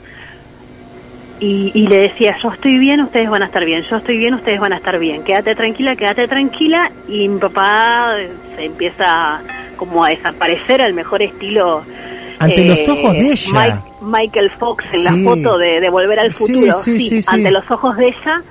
Y, 1.39 1.71
y 1.75 1.87
le 1.87 1.99
decía, 1.99 2.35
yo 2.41 2.49
estoy 2.51 2.79
bien, 2.79 2.99
ustedes 3.01 3.29
van 3.29 3.43
a 3.43 3.45
estar 3.45 3.63
bien, 3.63 3.83
yo 3.89 3.97
estoy 3.97 4.17
bien, 4.17 4.33
ustedes 4.33 4.59
van 4.59 4.73
a 4.73 4.77
estar 4.77 4.97
bien, 4.97 5.23
quédate 5.23 5.53
tranquila, 5.55 5.95
quédate 5.95 6.27
tranquila, 6.27 6.91
y 7.07 7.27
mi 7.27 7.39
papá 7.39 8.15
eh, 8.19 8.29
se 8.55 8.65
empieza 8.65 9.39
como 9.75 10.03
a 10.03 10.09
desaparecer 10.09 10.81
al 10.81 10.93
mejor 10.95 11.21
estilo. 11.21 11.83
Ante 12.39 12.61
eh, 12.61 12.65
los 12.65 12.89
ojos 12.89 13.13
de 13.13 13.19
ella. 13.31 13.51
Mike- 13.53 13.83
Michael 14.01 14.51
Fox 14.59 14.85
en 14.93 15.03
la 15.03 15.11
foto 15.23 15.57
de, 15.59 15.79
de 15.79 15.89
Volver 15.89 16.19
al 16.19 16.33
Futuro, 16.33 16.73
sí, 16.73 16.99
sí, 17.09 17.21
sí. 17.21 17.27
ante 17.31 17.51
los 17.51 17.69
ojos 17.69 17.95
de 17.97 18.07
ella, 18.07 18.41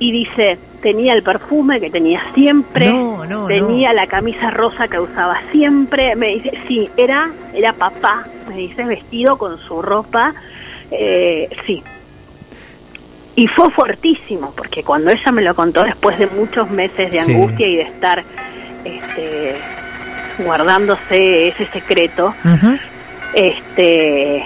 y 0.00 0.10
dice, 0.12 0.58
tenía 0.82 1.12
el 1.12 1.22
perfume 1.22 1.78
que 1.80 1.90
tenía 1.90 2.20
siempre, 2.34 2.86
No, 2.86 3.24
no, 3.26 3.46
tenía 3.46 3.92
la 3.92 4.06
camisa 4.08 4.50
rosa 4.50 4.88
que 4.88 4.98
usaba 4.98 5.40
siempre, 5.52 6.16
me 6.16 6.28
dice, 6.34 6.52
sí, 6.66 6.88
era, 6.96 7.30
era 7.54 7.72
papá, 7.72 8.26
me 8.48 8.56
dice, 8.56 8.84
vestido 8.84 9.36
con 9.38 9.58
su 9.58 9.80
ropa, 9.80 10.34
eh, 10.90 11.48
sí. 11.66 11.82
Y 13.36 13.46
fue 13.46 13.70
fuertísimo, 13.70 14.52
porque 14.56 14.82
cuando 14.82 15.10
ella 15.10 15.32
me 15.32 15.42
lo 15.42 15.54
contó 15.54 15.84
después 15.84 16.18
de 16.18 16.26
muchos 16.26 16.68
meses 16.70 17.10
de 17.12 17.20
Sí. 17.22 17.30
angustia 17.32 17.66
y 17.66 17.76
de 17.76 17.82
estar 17.82 18.24
este, 18.84 19.56
guardándose 20.38 21.48
ese 21.48 21.66
secreto, 21.68 22.34
este 23.34 24.42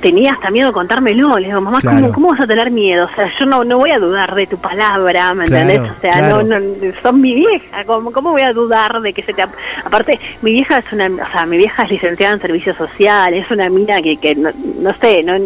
tenía 0.00 0.32
hasta 0.32 0.50
miedo 0.50 0.66
de 0.68 0.74
contármelo. 0.74 1.38
Le 1.38 1.46
digo, 1.46 1.62
mamá, 1.62 1.80
Claro. 1.80 1.98
¿cómo, 2.00 2.12
¿cómo 2.12 2.28
vas 2.32 2.40
a 2.40 2.46
tener 2.46 2.70
miedo? 2.70 3.06
O 3.10 3.14
sea, 3.16 3.30
yo 3.38 3.46
no, 3.46 3.64
no 3.64 3.78
voy 3.78 3.90
a 3.90 3.98
dudar 3.98 4.34
de 4.34 4.46
tu 4.46 4.58
palabra, 4.58 5.32
¿me 5.32 5.46
Claro, 5.46 5.62
entendés? 5.70 5.90
O 5.90 6.00
sea, 6.02 6.12
claro. 6.18 6.42
no, 6.42 6.58
no, 6.60 6.66
son 7.02 7.20
mi 7.22 7.34
vieja. 7.34 7.84
¿Cómo, 7.86 8.12
¿Cómo 8.12 8.32
voy 8.32 8.42
a 8.42 8.52
dudar 8.52 9.00
de 9.00 9.14
que 9.14 9.22
se 9.22 9.32
te... 9.32 9.40
ap- 9.40 9.54
Aparte, 9.82 10.20
mi 10.42 10.50
vieja 10.52 10.76
es 10.78 10.92
una... 10.92 11.06
O 11.06 11.32
sea, 11.32 11.46
mi 11.46 11.56
vieja 11.56 11.84
es 11.84 11.90
licenciada 11.90 12.34
en 12.34 12.40
servicios 12.42 12.76
sociales, 12.76 13.46
es 13.46 13.50
una 13.50 13.70
mina 13.70 14.02
que, 14.02 14.18
que 14.18 14.34
no, 14.34 14.50
no 14.78 14.92
sé, 15.00 15.22
no... 15.22 15.36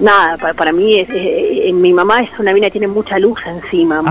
Nada, 0.00 0.36
para, 0.38 0.54
para 0.54 0.72
mí, 0.72 0.98
es, 0.98 1.08
mi 1.74 1.92
mamá 1.92 2.20
es 2.22 2.30
una 2.38 2.52
mina 2.54 2.66
que 2.68 2.72
tiene 2.72 2.88
mucha 2.88 3.18
luz 3.18 3.38
encima. 3.46 4.02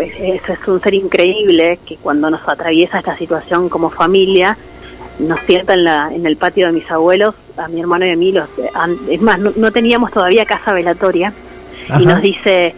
Es, 0.00 0.42
es- 0.48 0.68
un 0.68 0.80
ser 0.80 0.92
increíble 0.94 1.78
que 1.86 1.96
cuando 1.96 2.28
nos 2.30 2.46
atraviesa 2.46 2.98
esta 2.98 3.16
situación 3.16 3.68
como 3.70 3.88
familia, 3.90 4.56
nos 5.18 5.40
sienta 5.46 5.72
en, 5.74 5.84
la, 5.84 6.10
en 6.12 6.26
el 6.26 6.36
patio 6.36 6.66
de 6.66 6.72
mis 6.72 6.90
abuelos, 6.90 7.34
a 7.56 7.66
mi 7.68 7.80
hermano 7.80 8.06
y 8.06 8.10
a 8.10 8.16
mí, 8.16 8.32
los, 8.32 8.48
es 9.10 9.20
más, 9.22 9.38
no, 9.38 9.52
no 9.56 9.72
teníamos 9.72 10.10
todavía 10.12 10.44
casa 10.44 10.72
velatoria, 10.74 11.32
Ajá. 11.88 12.00
y 12.02 12.06
nos 12.06 12.20
dice, 12.22 12.74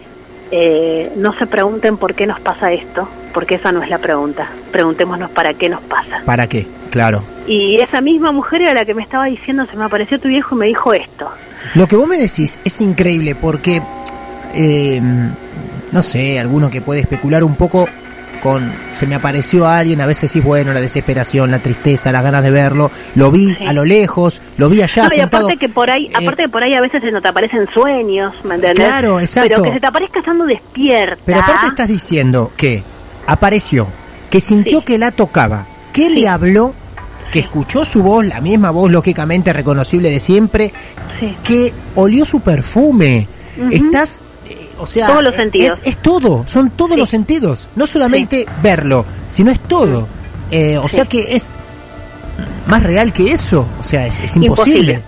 eh, 0.51 1.11
no 1.17 1.33
se 1.33 1.45
pregunten 1.47 1.97
por 1.97 2.15
qué 2.15 2.25
nos 2.25 2.39
pasa 2.39 2.71
esto, 2.71 3.07
porque 3.31 3.55
esa 3.55 3.71
no 3.71 3.81
es 3.83 3.89
la 3.89 3.97
pregunta, 3.97 4.47
preguntémonos 4.71 5.31
para 5.31 5.53
qué 5.53 5.69
nos 5.69 5.81
pasa. 5.81 6.21
¿Para 6.25 6.47
qué? 6.47 6.67
Claro. 6.89 7.23
Y 7.47 7.77
esa 7.81 8.01
misma 8.01 8.31
mujer 8.31 8.61
era 8.61 8.73
la 8.73 8.85
que 8.85 8.93
me 8.93 9.01
estaba 9.03 9.25
diciendo, 9.25 9.65
se 9.69 9.75
me 9.77 9.85
apareció 9.85 10.19
tu 10.19 10.27
viejo 10.27 10.55
y 10.55 10.59
me 10.59 10.65
dijo 10.67 10.93
esto. 10.93 11.29
Lo 11.75 11.87
que 11.87 11.95
vos 11.95 12.07
me 12.07 12.17
decís 12.17 12.59
es 12.63 12.81
increíble 12.81 13.35
porque, 13.35 13.81
eh, 14.53 15.01
no 15.91 16.03
sé, 16.03 16.39
alguno 16.39 16.69
que 16.69 16.81
puede 16.81 17.01
especular 17.01 17.43
un 17.43 17.55
poco 17.55 17.87
con, 18.41 18.73
se 18.93 19.05
me 19.05 19.13
apareció 19.13 19.67
alguien, 19.67 20.01
a 20.01 20.07
veces 20.07 20.31
decís, 20.33 20.43
bueno, 20.43 20.73
la 20.73 20.81
desesperación, 20.81 21.51
la 21.51 21.59
tristeza, 21.59 22.11
las 22.11 22.23
ganas 22.23 22.41
de 22.43 22.49
verlo, 22.49 22.89
lo 23.13 23.29
vi 23.29 23.53
Sí. 23.55 23.65
a 23.67 23.71
lo 23.71 23.85
lejos, 23.85 24.41
lo 24.57 24.67
vi 24.67 24.81
allá 24.81 25.03
No, 25.03 25.09
y 25.13 25.17
sentado. 25.19 25.45
aparte 25.45 25.59
que 25.59 25.69
por 25.69 25.91
ahí, 25.91 26.07
Eh, 26.07 26.11
aparte 26.15 26.43
que 26.43 26.49
por 26.49 26.63
ahí 26.63 26.73
a 26.73 26.81
veces 26.81 27.03
se 27.03 27.11
nos 27.11 27.21
te 27.21 27.27
aparecen 27.27 27.67
sueños, 27.71 28.33
¿me 28.43 28.55
entendés? 28.55 28.83
Claro, 28.83 29.19
exacto. 29.19 29.49
Pero 29.49 29.63
que 29.63 29.71
se 29.73 29.79
te 29.79 29.85
aparezca 29.85 30.19
estando 30.19 30.45
despierta. 30.45 31.21
Pero 31.23 31.39
aparte 31.39 31.67
estás 31.67 31.87
diciendo 31.87 32.51
que 32.57 32.81
apareció, 33.27 33.87
que 34.29 34.39
sintió 34.39 34.79
Sí. 34.79 34.85
que 34.85 34.97
la 34.97 35.11
tocaba, 35.11 35.65
que 35.93 36.07
Sí. 36.07 36.15
le 36.15 36.27
habló, 36.27 36.73
que 37.31 37.39
escuchó 37.39 37.85
su 37.85 38.03
voz, 38.03 38.25
la 38.25 38.41
misma 38.41 38.71
voz 38.71 38.91
lógicamente 38.91 39.53
reconocible 39.53 40.09
de 40.09 40.19
siempre, 40.19 40.73
Sí. 41.19 41.35
que 41.43 41.73
olió 41.95 42.25
su 42.25 42.39
perfume. 42.41 43.27
Estás, 43.71 44.21
eh, 44.49 44.69
o 44.79 44.85
sea, 44.87 45.07
Todos 45.07 45.23
los 45.23 45.35
sentidos. 45.35 45.79
Es, 45.83 45.87
es 45.95 45.97
todo, 46.01 46.43
son 46.47 46.71
todos 46.71 46.97
los 46.97 47.09
sentidos, 47.09 47.69
no 47.75 47.85
solamente 47.87 48.45
verlo, 48.63 49.05
sino 49.29 49.51
es 49.51 49.59
todo. 49.59 50.07
Eh, 50.49 50.77
o 50.77 50.89
sea 50.89 51.05
que 51.05 51.35
es 51.35 51.55
más 52.67 52.83
real 52.83 53.13
que 53.13 53.31
eso. 53.31 53.65
O 53.79 53.83
sea, 53.83 54.07
es, 54.07 54.19
es 54.19 54.35
imposible. 54.35 54.93
imposible. 54.93 55.03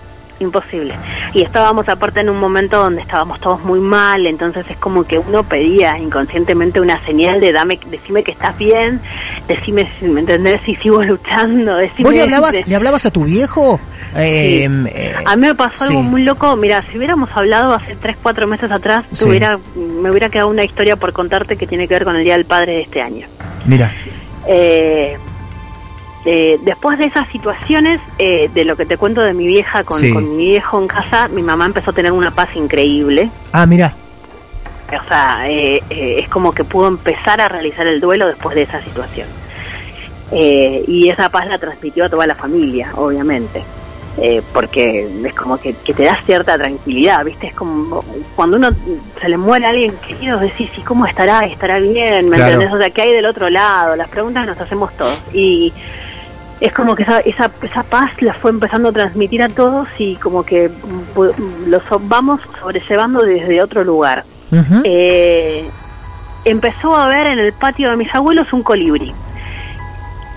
Y 1.32 1.42
estábamos 1.42 1.88
aparte 1.88 2.20
en 2.20 2.28
un 2.30 2.38
momento 2.38 2.78
donde 2.78 3.00
estábamos 3.02 3.40
todos 3.40 3.62
muy 3.64 3.80
mal, 3.80 4.26
entonces 4.26 4.64
es 4.68 4.76
como 4.78 5.04
que 5.04 5.18
uno 5.18 5.42
pedía 5.42 5.98
inconscientemente 5.98 6.80
una 6.80 7.02
señal 7.04 7.40
de 7.40 7.52
dame, 7.52 7.78
decime 7.90 8.22
que 8.22 8.32
estás 8.32 8.56
bien, 8.58 9.00
decime 9.48 9.90
si 9.98 10.06
me 10.06 10.20
entendés 10.20 10.60
si 10.64 10.74
sigo 10.76 11.02
luchando, 11.04 11.76
decime 11.76 12.02
¿Vos 12.04 12.12
le 12.14 12.22
hablabas, 12.22 12.52
de- 12.52 12.64
le 12.66 12.74
hablabas 12.76 13.06
a 13.06 13.10
tu 13.10 13.24
viejo? 13.24 13.80
Eh, 14.16 14.68
eh, 14.94 15.14
a 15.26 15.34
mí 15.36 15.46
me 15.48 15.54
pasó 15.56 15.84
algo 15.84 16.00
sí. 16.02 16.06
muy 16.06 16.22
loco. 16.22 16.54
Mira, 16.56 16.84
si 16.90 16.98
hubiéramos 16.98 17.28
hablado 17.34 17.74
hace 17.74 17.96
3, 17.96 18.16
4 18.22 18.46
meses 18.46 18.70
atrás, 18.70 19.04
Sí. 19.12 19.24
tuviera, 19.24 19.58
me 19.76 20.08
hubiera 20.10 20.28
quedado 20.28 20.48
una 20.48 20.64
historia 20.64 20.94
por 20.96 21.12
contarte 21.12 21.56
que 21.56 21.66
tiene 21.66 21.88
que 21.88 21.94
ver 21.94 22.04
con 22.04 22.14
el 22.14 22.22
Día 22.22 22.34
del 22.36 22.44
Padre 22.44 22.74
de 22.74 22.80
este 22.82 23.00
año. 23.02 23.26
Mira, 23.66 23.92
Eh, 24.46 25.16
eh, 26.24 26.58
después 26.62 26.98
de 26.98 27.06
esas 27.06 27.28
situaciones, 27.28 28.00
eh, 28.18 28.50
de 28.54 28.64
lo 28.64 28.76
que 28.76 28.86
te 28.86 28.96
cuento 28.96 29.20
de 29.20 29.34
mi 29.34 29.46
vieja 29.46 29.84
con, 29.84 30.00
Sí. 30.00 30.12
con 30.12 30.36
mi 30.36 30.48
viejo 30.48 30.80
en 30.80 30.88
casa, 30.88 31.28
mi 31.28 31.42
mamá 31.42 31.66
empezó 31.66 31.90
a 31.90 31.94
tener 31.94 32.12
una 32.12 32.30
paz 32.30 32.48
increíble. 32.56 33.30
ah, 33.52 33.66
mira, 33.66 33.94
O 34.88 35.08
sea, 35.08 35.48
eh, 35.50 35.82
eh, 35.90 36.16
es 36.20 36.28
como 36.28 36.52
que 36.52 36.62
pudo 36.62 36.86
empezar 36.88 37.40
a 37.40 37.48
realizar 37.48 37.86
el 37.86 38.00
duelo 38.00 38.26
después 38.28 38.54
de 38.54 38.62
esa 38.62 38.80
situación. 38.82 39.26
Eh, 40.32 40.84
y 40.86 41.08
esa 41.08 41.28
paz 41.30 41.46
la 41.48 41.58
transmitió 41.58 42.04
a 42.04 42.08
toda 42.08 42.26
la 42.26 42.34
familia, 42.34 42.90
obviamente. 42.94 43.62
Eh, 44.16 44.42
porque 44.52 45.08
es 45.24 45.34
como 45.34 45.56
que, 45.58 45.74
que 45.74 45.92
te 45.92 46.04
da 46.04 46.16
cierta 46.24 46.56
tranquilidad, 46.56 47.24
¿viste? 47.24 47.48
Es 47.48 47.54
como 47.54 48.04
cuando 48.36 48.56
uno 48.58 48.70
se 49.20 49.28
le 49.28 49.36
muere 49.36 49.66
a 49.66 49.70
alguien 49.70 49.92
querido, 50.06 50.38
decís, 50.38 50.70
¿y 50.78 50.82
cómo 50.82 51.04
estará? 51.06 51.40
¿Estará 51.46 51.80
bien? 51.80 52.28
¿Me 52.28 52.36
Claro. 52.36 52.52
entendés? 52.54 52.72
O 52.74 52.78
sea, 52.78 52.90
¿qué 52.90 53.02
hay 53.02 53.12
del 53.12 53.26
otro 53.26 53.50
lado? 53.50 53.96
Las 53.96 54.08
preguntas 54.08 54.46
nos 54.46 54.60
hacemos 54.60 54.96
todos. 54.96 55.20
Y 55.32 55.72
es 56.66 56.72
como 56.72 56.96
que 56.96 57.02
esa, 57.02 57.18
esa, 57.20 57.50
esa 57.62 57.82
paz 57.82 58.10
la 58.20 58.32
fue 58.34 58.50
empezando 58.50 58.88
a 58.88 58.92
transmitir 58.92 59.42
a 59.42 59.48
todos 59.48 59.86
y 59.98 60.16
como 60.16 60.42
que 60.44 60.68
mm, 60.68 61.16
pu- 61.18 61.34
los 61.66 61.82
vamos 62.08 62.40
sobrellevando 62.60 63.22
desde 63.22 63.62
otro 63.62 63.84
lugar. 63.84 64.24
Eh, 64.84 65.68
empezó 66.44 66.94
a 66.96 67.08
ver 67.08 67.26
en 67.26 67.38
el 67.38 67.52
patio 67.52 67.90
de 67.90 67.96
mis 67.96 68.14
abuelos 68.14 68.52
un 68.52 68.62
colibrí. 68.62 69.12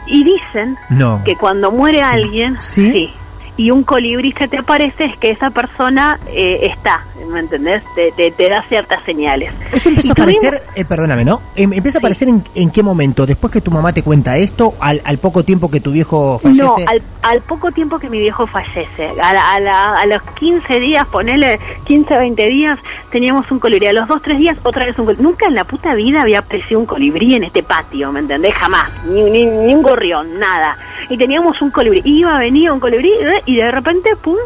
Y 0.07 0.23
dicen 0.23 0.77
no. 0.89 1.21
que 1.25 1.35
cuando 1.35 1.71
muere 1.71 1.97
Sí. 1.99 2.03
alguien, 2.03 2.61
¿Sí? 2.61 3.13
Y 3.57 3.71
un 3.71 3.83
colibrí 3.83 4.31
se 4.33 4.47
te 4.47 4.57
aparece, 4.57 5.05
es 5.05 5.17
que 5.17 5.29
esa 5.31 5.49
persona 5.49 6.19
eh, 6.27 6.59
está, 6.71 7.03
¿me 7.31 7.39
entendés? 7.39 7.83
Te, 7.95 8.11
te, 8.11 8.31
te 8.31 8.49
da 8.49 8.63
ciertas 8.69 9.03
señales. 9.03 9.51
Eso 9.71 9.89
empezó 9.89 10.09
a 10.09 10.11
aparecer, 10.13 10.61
eh, 10.75 10.85
perdóname, 10.85 11.25
¿no? 11.25 11.41
Em- 11.55 11.73
empieza 11.73 11.97
a 11.97 11.99
aparecer 11.99 12.29
en, 12.29 12.43
en 12.55 12.69
qué 12.71 12.83
momento, 12.83 13.25
después 13.25 13.51
que 13.51 13.59
tu 13.61 13.71
mamá 13.71 13.93
te 13.93 14.03
cuenta 14.03 14.37
esto, 14.37 14.75
al, 14.79 15.01
al 15.03 15.17
poco 15.17 15.43
tiempo 15.43 15.69
que 15.71 15.79
tu 15.79 15.91
viejo 15.91 16.39
fallece. 16.39 16.61
No, 16.63 16.75
al, 16.87 17.01
al 17.23 17.41
poco 17.41 17.71
tiempo 17.71 17.97
que 17.99 18.09
mi 18.09 18.19
viejo 18.19 18.45
fallece, 18.47 19.09
a, 19.21 19.33
la- 19.33 19.53
a, 19.55 19.59
la- 19.59 19.93
a 19.99 20.05
los 20.05 20.21
15 20.39 20.79
días, 20.79 21.07
ponele 21.07 21.59
15, 21.85 22.15
20 22.15 22.45
días, 22.45 22.79
teníamos 23.11 23.49
un 23.51 23.59
colibrí. 23.59 23.87
A 23.87 23.93
los 23.93 24.07
2, 24.07 24.21
3 24.21 24.37
días, 24.37 24.57
otra 24.63 24.85
vez 24.85 24.97
un 24.99 25.05
colibrí. 25.05 25.23
Nunca 25.23 25.47
en 25.47 25.55
la 25.55 25.63
puta 25.63 25.95
vida 25.95 26.21
había 26.21 26.39
aparecido 26.39 26.79
un 26.79 26.85
colibrí 26.85 27.33
en 27.35 27.43
este 27.43 27.63
patio, 27.63 28.11
¿me 28.11 28.19
entendés? 28.19 28.53
Jamás. 28.53 28.89
Ni, 29.07 29.23
ni, 29.23 29.45
ni 29.45 29.73
un 29.73 29.81
gorrión, 29.81 30.39
nada. 30.39 30.77
Y 31.09 31.17
teníamos 31.17 31.61
un 31.61 31.71
colibrí. 31.71 32.01
Iba, 32.03 32.37
venía 32.39 32.73
un 32.73 32.79
colibrí 32.79 33.11
eh, 33.11 33.41
y 33.45 33.55
de 33.57 33.71
repente, 33.71 34.15
pum, 34.17 34.37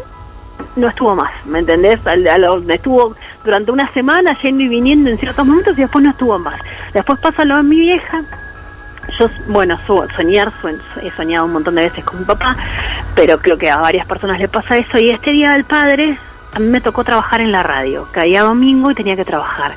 no 0.76 0.88
estuvo 0.88 1.14
más, 1.14 1.30
¿me 1.46 1.58
entendés? 1.58 1.98
A 2.06 2.16
lo- 2.16 2.62
estuvo 2.70 3.14
durante 3.44 3.70
una 3.72 3.92
semana 3.92 4.36
yendo 4.42 4.62
y 4.62 4.68
viniendo 4.68 5.10
en 5.10 5.18
ciertos 5.18 5.44
momentos 5.46 5.76
y 5.76 5.82
después 5.82 6.02
no 6.04 6.10
estuvo 6.10 6.38
más. 6.38 6.60
Después 6.94 7.18
pasa 7.20 7.44
lo 7.44 7.56
de 7.56 7.62
mi 7.64 7.76
vieja, 7.76 8.22
yo, 9.18 9.26
bueno, 9.48 9.78
su- 9.86 10.06
soñar, 10.16 10.52
he 11.02 11.10
soñado 11.12 11.46
un 11.46 11.52
montón 11.54 11.74
de 11.74 11.82
veces 11.82 12.04
con 12.04 12.20
mi 12.20 12.24
papá, 12.24 12.56
pero 13.14 13.38
creo 13.38 13.58
que 13.58 13.68
a 13.70 13.76
varias 13.78 14.06
personas 14.06 14.38
le 14.38 14.48
pasa 14.48 14.76
eso. 14.78 14.98
Y 14.98 15.10
este 15.10 15.32
día 15.32 15.52
del 15.52 15.64
padre, 15.64 16.16
a 16.54 16.58
mí 16.58 16.66
me 16.66 16.80
tocó 16.80 17.02
trabajar 17.04 17.40
en 17.40 17.50
la 17.52 17.62
radio. 17.62 18.06
Caía 18.12 18.42
domingo 18.42 18.90
y 18.90 18.94
tenía 18.94 19.16
que 19.16 19.24
trabajar. 19.24 19.72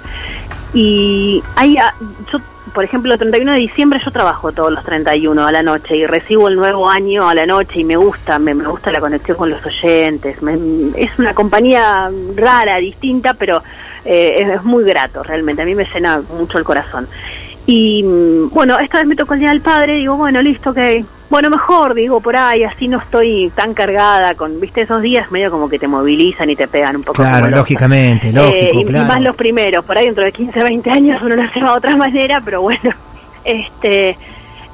Y 0.74 1.44
hay, 1.56 1.78
a- 1.78 1.94
yo, 2.32 2.40
por 2.76 2.84
ejemplo, 2.84 3.14
el 3.14 3.18
31 3.20 3.54
de 3.54 3.60
diciembre 3.60 4.00
yo 4.04 4.12
trabajo 4.12 4.52
todos 4.52 4.72
los 4.72 4.84
31 4.84 5.48
a 5.48 5.52
la 5.52 5.64
noche 5.64 5.96
y 5.96 6.06
recibo 6.06 6.50
el 6.50 6.58
nuevo 6.58 6.90
año 6.90 7.28
a 7.28 7.34
la 7.34 7.46
noche 7.46 7.80
y 7.80 7.84
me 7.86 7.96
gusta, 7.96 8.38
me, 8.38 8.54
me 8.54 8.68
gusta 8.68 8.92
la 8.92 9.00
conexión 9.00 9.38
con 9.38 9.50
los 9.50 9.66
oyentes. 9.66 10.42
Me- 10.42 10.92
es 10.98 11.18
una 11.18 11.34
compañía 11.34 12.12
rara, 12.36 12.76
distinta, 12.78 13.34
pero 13.34 13.64
eh, 14.04 14.46
es, 14.54 14.64
muy 14.64 14.84
grato 14.84 15.24
realmente. 15.24 15.62
A 15.62 15.66
mí 15.66 15.74
me 15.74 15.86
llena 15.92 16.22
mucho 16.38 16.58
el 16.58 16.66
corazón. 16.66 17.08
Y 17.66 18.04
mm, 18.04 18.50
bueno, 18.50 18.78
esta 18.78 18.98
vez 19.00 19.08
me 19.08 19.16
tocó 19.16 19.34
el 19.36 19.40
Día 19.40 19.50
del 19.50 19.62
Padre, 19.62 19.96
digo, 19.96 20.18
bueno, 20.18 20.42
listo, 20.42 20.72
ok. 20.72 20.78
Bueno, 21.30 21.50
mejor, 21.50 21.96
digo, 21.96 22.22
por 22.22 22.36
ahí, 22.36 22.64
así 22.64 22.88
no 22.88 23.00
estoy 23.00 23.52
tan 23.56 23.74
cargada 23.74 24.36
con, 24.36 24.60
viste, 24.60 24.82
esos 24.82 25.02
días 25.02 25.32
medio 25.32 25.50
como 25.50 25.68
que 25.68 25.80
te 25.80 25.88
movilizan 25.88 26.50
y 26.50 26.56
te 26.56 26.68
pegan 26.68 26.98
un 26.98 27.02
poco. 27.02 27.22
Claro, 27.22 27.48
lógicamente, 27.50 28.30
Eh, 28.30 28.34
lógico, 28.34 28.80
y, 28.80 28.82
y 28.82 28.86
claro. 28.86 29.08
más 29.08 29.22
los 29.22 29.36
primeros, 29.36 29.84
por 29.84 29.98
ahí 29.98 30.06
dentro 30.06 30.24
de 30.24 30.32
15, 30.32 30.64
20 30.64 30.90
años 30.92 31.22
uno 31.24 31.36
lo 31.36 31.42
hace 31.44 31.60
de 31.60 31.66
otra 31.68 31.96
manera, 31.96 32.42
pero 32.44 32.62
bueno, 32.62 32.92
este... 33.44 34.18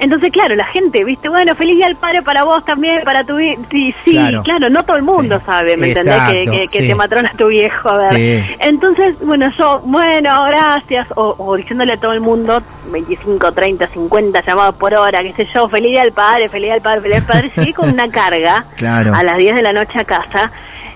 Entonces, 0.03 0.31
claro, 0.31 0.55
la 0.55 0.65
gente, 0.65 1.03
viste, 1.03 1.29
bueno, 1.29 1.53
feliz 1.53 1.77
día 1.77 1.85
al 1.85 1.95
padre 1.95 2.23
para 2.23 2.43
vos 2.43 2.65
también, 2.65 3.01
para 3.05 3.23
tu 3.23 3.39
hijo. 3.39 3.61
Sí, 3.69 3.93
sí, 4.03 4.11
Claro. 4.11 4.41
claro. 4.41 4.69
no 4.71 4.83
todo 4.83 4.97
el 4.97 5.03
mundo 5.03 5.37
Sí. 5.37 5.43
sabe, 5.45 5.77
¿me 5.77 5.89
entendés? 5.89 6.15
Que, 6.15 6.41
Exacto, 6.41 6.51
que, 6.51 6.59
que 6.59 6.67
sí. 6.81 6.87
te 6.87 6.95
matrona 6.95 7.31
tu 7.37 7.47
viejo, 7.47 7.89
a 7.89 8.11
ver. 8.11 8.43
Entonces, 8.59 9.15
bueno, 9.23 9.49
yo, 9.55 9.79
bueno, 9.85 10.43
gracias, 10.45 11.07
o, 11.15 11.35
o 11.37 11.55
diciéndole 11.55 11.93
a 11.93 11.97
todo 11.97 12.13
el 12.13 12.19
mundo, 12.19 12.63
25, 12.91 13.51
30, 13.51 13.87
50 13.89 14.41
llamados 14.43 14.73
por 14.75 14.91
hora, 14.95 15.21
qué 15.21 15.33
sé 15.33 15.47
yo, 15.53 15.69
feliz 15.69 15.91
día 15.91 16.01
al 16.01 16.11
padre, 16.13 16.49
feliz 16.49 16.65
día 16.65 16.73
al 16.73 16.81
padre, 16.81 17.01
feliz 17.01 17.11
día 17.17 17.21
al 17.21 17.27
padre, 17.27 17.51
llegué 17.57 17.73
con 17.75 17.89
una 17.89 18.07
carga 18.09 18.65
Claro. 18.77 19.13
a 19.13 19.23
las 19.23 19.37
10 19.37 19.53
de 19.55 19.61
la 19.61 19.71
noche 19.71 19.99
a 19.99 20.03
casa, 20.03 20.51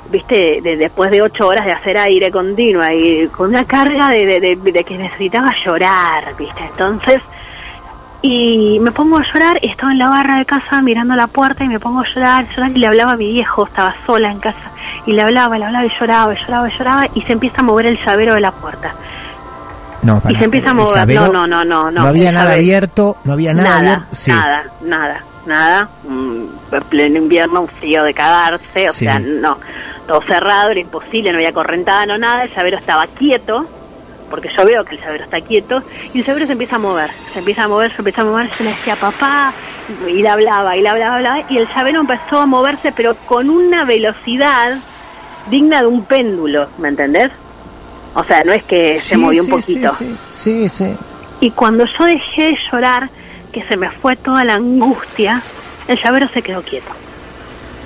viste, 0.09 0.61
de- 0.63 0.77
después 0.77 1.11
de 1.11 1.21
8 1.21 1.47
horas 1.47 1.65
de 1.65 1.73
hacer 1.73 1.95
aire 1.99 2.31
continua 2.31 2.91
y 2.93 3.27
con 3.27 3.49
una 3.49 3.65
carga 3.65 4.09
de- 4.09 4.57
de 4.57 4.83
que 4.83 4.97
necesitaba 4.97 5.53
llorar, 5.63 6.23
viste, 6.39 6.63
entonces... 6.71 7.21
Y 8.27 8.79
me 8.79 8.91
pongo 8.91 9.17
a 9.19 9.23
llorar 9.23 9.59
y 9.61 9.67
estaba 9.69 9.91
en 9.91 9.99
la 9.99 10.09
barra 10.09 10.39
de 10.39 10.45
casa 10.45 10.81
mirando 10.81 11.15
la 11.15 11.27
puerta 11.27 11.63
y 11.63 11.67
me 11.67 11.79
pongo 11.79 11.99
a 11.99 12.05
llorar, 12.11 12.47
llorar 12.55 12.71
y 12.71 12.79
le 12.79 12.87
hablaba 12.87 13.11
a 13.11 13.17
mi 13.17 13.31
viejo, 13.31 13.67
estaba 13.67 13.93
sola 14.07 14.31
en 14.31 14.39
casa 14.39 14.71
y 15.05 15.13
le 15.13 15.21
hablaba, 15.21 15.59
le 15.59 15.65
hablaba 15.65 15.85
y 15.85 15.91
lloraba, 15.99 16.33
y 16.33 16.37
lloraba, 16.39 16.67
y 16.67 16.71
lloraba 16.75 17.07
y 17.13 17.21
se 17.21 17.33
empieza 17.33 17.61
a 17.61 17.63
mover 17.63 17.85
el 17.85 17.99
llavero 18.03 18.33
de 18.33 18.41
la 18.41 18.51
puerta. 18.51 18.95
No, 20.01 20.19
pará, 20.19 20.33
y 20.33 20.37
se 20.37 20.45
empieza 20.45 20.71
a 20.71 20.73
mover. 20.73 20.95
llavero, 20.95 21.27
no, 21.31 21.45
no, 21.45 21.63
no, 21.63 21.91
no, 21.91 21.91
no. 22.01 22.07
Había 22.07 22.31
nada 22.31 22.45
llavero. 22.45 22.61
abierto, 22.61 23.17
no 23.25 23.33
había 23.33 23.53
nada, 23.53 23.69
Nada, 23.69 23.79
abierto. 23.93 24.15
Sí. 24.15 24.31
nada, 24.31 24.63
nada, 24.81 25.19
nada. 25.45 25.89
Mm, 26.07 26.43
en 26.71 26.83
pleno 26.89 27.17
invierno, 27.19 27.61
un 27.61 27.67
frío 27.67 28.03
de 28.03 28.13
cagarse, 28.15 28.89
o 28.89 28.93
Sí. 28.93 29.05
sea, 29.05 29.19
no. 29.19 29.59
Todo 30.07 30.21
cerrado, 30.23 30.69
era 30.71 30.79
imposible, 30.79 31.31
no 31.31 31.37
había 31.37 31.53
correntada, 31.53 32.07
no 32.07 32.17
nada. 32.17 32.43
El 32.45 32.55
llavero 32.55 32.77
estaba 32.77 33.05
quieto, 33.05 33.67
porque 34.29 34.49
yo 34.55 34.65
veo 34.65 34.83
que 34.83 34.95
el 34.95 35.01
llavero 35.01 35.23
está 35.23 35.41
quieto, 35.41 35.81
y 36.13 36.19
el 36.19 36.25
llavero 36.25 36.45
se 36.47 36.53
empieza 36.53 36.75
a 36.75 36.79
mover, 36.79 37.11
se 37.33 37.39
empieza 37.39 37.63
a 37.63 37.67
mover, 37.67 37.91
se 37.91 37.97
empieza 37.99 38.21
a 38.21 38.25
mover, 38.25 38.55
se 38.55 38.63
le 38.63 38.69
decía 38.71 38.95
papá, 38.95 39.53
y 40.07 40.21
le 40.21 40.29
hablaba, 40.29 40.75
y 40.75 40.81
le 40.81 40.89
hablaba, 40.89 41.15
hablaba, 41.17 41.43
y 41.49 41.57
el 41.57 41.67
llavero 41.75 42.01
empezó 42.01 42.39
a 42.41 42.45
moverse, 42.45 42.91
pero 42.91 43.15
con 43.25 43.49
una 43.49 43.83
velocidad 43.85 44.77
digna 45.49 45.81
de 45.81 45.87
un 45.87 46.03
péndulo, 46.05 46.67
¿me 46.77 46.89
entendés? 46.89 47.31
O 48.15 48.23
sea, 48.23 48.43
no 48.45 48.53
es 48.53 48.63
que 48.63 48.95
se 48.97 49.15
Sí, 49.15 49.17
movió 49.17 49.43
un 49.43 49.49
poquito. 49.49 49.93
Sí, 49.93 50.17
sí, 50.31 50.69
sí, 50.69 50.85
sí. 50.87 50.97
Y 51.41 51.51
cuando 51.51 51.85
yo 51.85 52.05
dejé 52.05 52.43
de 52.45 52.57
llorar, 52.71 53.09
que 53.51 53.61
se 53.63 53.77
me 53.77 53.89
fue 53.89 54.15
toda 54.15 54.43
la 54.43 54.55
angustia, 54.55 55.43
el 55.87 56.01
llavero 56.01 56.27
se 56.29 56.41
quedó 56.41 56.61
quieto. 56.61 56.91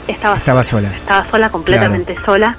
Estaba, 0.07 0.35
Estaba 0.37 0.63
sola. 0.63 0.87
estaba 0.89 1.29
sola, 1.29 1.49
completamente 1.49 2.15
sola. 2.25 2.55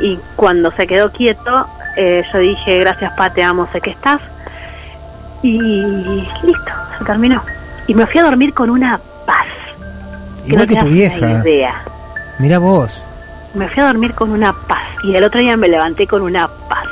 Y 0.00 0.18
cuando 0.36 0.70
se 0.72 0.86
quedó 0.86 1.10
quieto, 1.10 1.66
eh, 1.96 2.24
yo 2.32 2.38
dije, 2.38 2.78
gracias 2.78 3.12
pa, 3.14 3.30
te 3.30 3.42
amo, 3.42 3.68
sé 3.72 3.80
que 3.80 3.90
estás. 3.90 4.20
Y 5.42 5.58
listo, 6.42 6.72
se 6.98 7.04
terminó. 7.04 7.42
Y 7.86 7.94
me 7.94 8.06
fui 8.06 8.20
a 8.20 8.24
dormir 8.24 8.52
con 8.54 8.70
una 8.70 8.98
paz. 9.26 9.46
Igual 10.46 10.62
no 10.62 10.68
que 10.68 10.74
te 10.76 10.80
tu 10.80 10.86
vieja. 10.90 11.30
idea. 11.42 11.74
Mira 12.38 12.58
vos. 12.58 13.02
Me 13.54 13.68
fui 13.68 13.82
a 13.82 13.86
dormir 13.86 14.14
con 14.14 14.30
una 14.30 14.52
paz. 14.52 14.82
Y 15.04 15.14
el 15.14 15.24
otro 15.24 15.40
día 15.40 15.56
me 15.56 15.68
levanté 15.68 16.06
con 16.06 16.22
una 16.22 16.48
paz. 16.68 16.84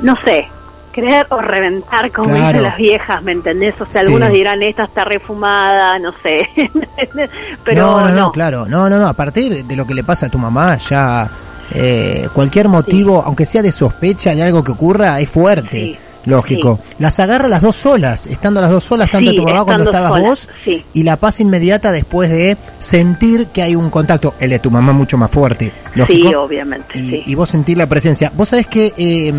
No 0.00 0.16
sé, 0.24 0.48
creer 0.92 1.26
o 1.30 1.38
reventar, 1.40 2.10
como 2.12 2.30
Claro. 2.30 2.46
dicen 2.46 2.62
las 2.62 2.76
viejas, 2.76 3.22
¿me 3.22 3.32
entendés? 3.32 3.74
O 3.80 3.84
sea, 3.86 4.00
Sí. 4.02 4.06
algunos 4.06 4.30
dirán, 4.30 4.62
esta 4.62 4.84
está 4.84 5.04
refumada, 5.04 5.98
no 5.98 6.12
sé. 6.22 6.48
Pero 7.64 7.82
no, 7.86 8.00
no, 8.08 8.14
no, 8.14 8.32
claro. 8.32 8.64
No, 8.66 8.88
no, 8.88 8.98
no. 8.98 9.06
A 9.08 9.12
partir 9.14 9.64
de 9.64 9.76
lo 9.76 9.86
que 9.86 9.94
le 9.94 10.04
pasa 10.04 10.26
a 10.26 10.28
tu 10.30 10.38
mamá, 10.38 10.76
ya 10.78 11.28
eh, 11.72 12.28
cualquier 12.32 12.68
motivo, 12.68 13.22
aunque 13.24 13.46
sea 13.46 13.62
de 13.62 13.72
sospecha 13.72 14.34
de 14.34 14.42
algo 14.42 14.62
que 14.64 14.72
ocurra, 14.72 15.20
es 15.20 15.28
fuerte. 15.28 15.70
Sí, 15.70 15.98
Lógico. 16.28 16.78
Las 16.98 17.18
agarra 17.20 17.48
las 17.48 17.62
dos 17.62 17.76
solas, 17.76 18.26
estando 18.26 18.60
las 18.60 18.70
dos 18.70 18.84
solas, 18.84 19.10
tanto 19.10 19.34
tu 19.34 19.44
mamá 19.44 19.64
cuando 19.64 19.84
estabas 19.84 20.10
sola, 20.10 20.28
vos, 20.28 20.48
y 20.92 21.02
la 21.02 21.16
paz 21.16 21.40
inmediata 21.40 21.90
después 21.90 22.28
de 22.28 22.58
sentir 22.78 23.46
que 23.46 23.62
hay 23.62 23.74
un 23.74 23.88
contacto. 23.88 24.34
El 24.38 24.50
de 24.50 24.58
tu 24.58 24.70
mamá 24.70 24.92
mucho 24.92 25.16
más 25.16 25.30
fuerte, 25.30 25.72
lógico. 25.94 26.28
Sí, 26.28 26.34
obviamente, 26.34 26.98
y, 26.98 27.22
y 27.30 27.34
vos 27.34 27.48
sentir 27.48 27.78
la 27.78 27.88
presencia. 27.88 28.30
Vos 28.36 28.50
sabés 28.50 28.66
que 28.66 28.92
eh, 28.98 29.32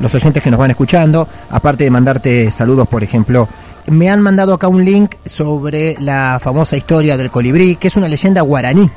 los 0.00 0.14
oyentes 0.14 0.42
que 0.42 0.50
nos 0.50 0.58
van 0.58 0.70
escuchando, 0.70 1.28
aparte 1.50 1.84
de 1.84 1.90
mandarte 1.90 2.50
saludos, 2.50 2.88
por 2.88 3.02
ejemplo, 3.02 3.48
me 3.86 4.08
han 4.08 4.20
mandado 4.20 4.54
acá 4.54 4.68
un 4.68 4.84
link 4.84 5.16
sobre 5.26 5.96
la 6.00 6.38
famosa 6.40 6.76
historia 6.76 7.16
del 7.16 7.30
colibrí, 7.30 7.76
que 7.76 7.88
es 7.88 7.96
una 7.96 8.08
leyenda 8.08 8.40
guaraní. 8.42 8.90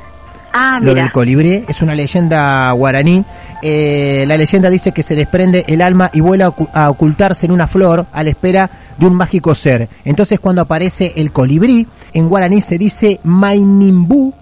Ah, 0.58 0.78
Lo 0.80 0.94
del 0.94 1.12
colibrí 1.12 1.64
es 1.68 1.82
una 1.82 1.94
leyenda 1.94 2.70
guaraní. 2.72 3.22
Eh, 3.62 4.24
la 4.26 4.36
leyenda 4.38 4.70
dice 4.70 4.92
que 4.92 5.02
se 5.02 5.14
desprende 5.14 5.64
el 5.68 5.82
alma 5.82 6.10
y 6.14 6.20
vuela 6.20 6.46
a 6.46 6.48
ocu- 6.56 6.68
a 6.72 6.88
ocultarse 6.88 7.44
en 7.44 7.52
una 7.52 7.66
flor 7.66 8.06
a 8.10 8.22
la 8.22 8.30
espera 8.30 8.70
de 8.96 9.04
un 9.06 9.14
mágico 9.14 9.54
ser. 9.54 9.88
Entonces 10.04 10.40
cuando 10.40 10.62
aparece 10.62 11.12
el 11.16 11.30
colibrí, 11.30 11.86
en 12.14 12.28
guaraní 12.28 12.62
se 12.62 12.78
dice 12.78 13.20
Mainimbu 13.24 14.32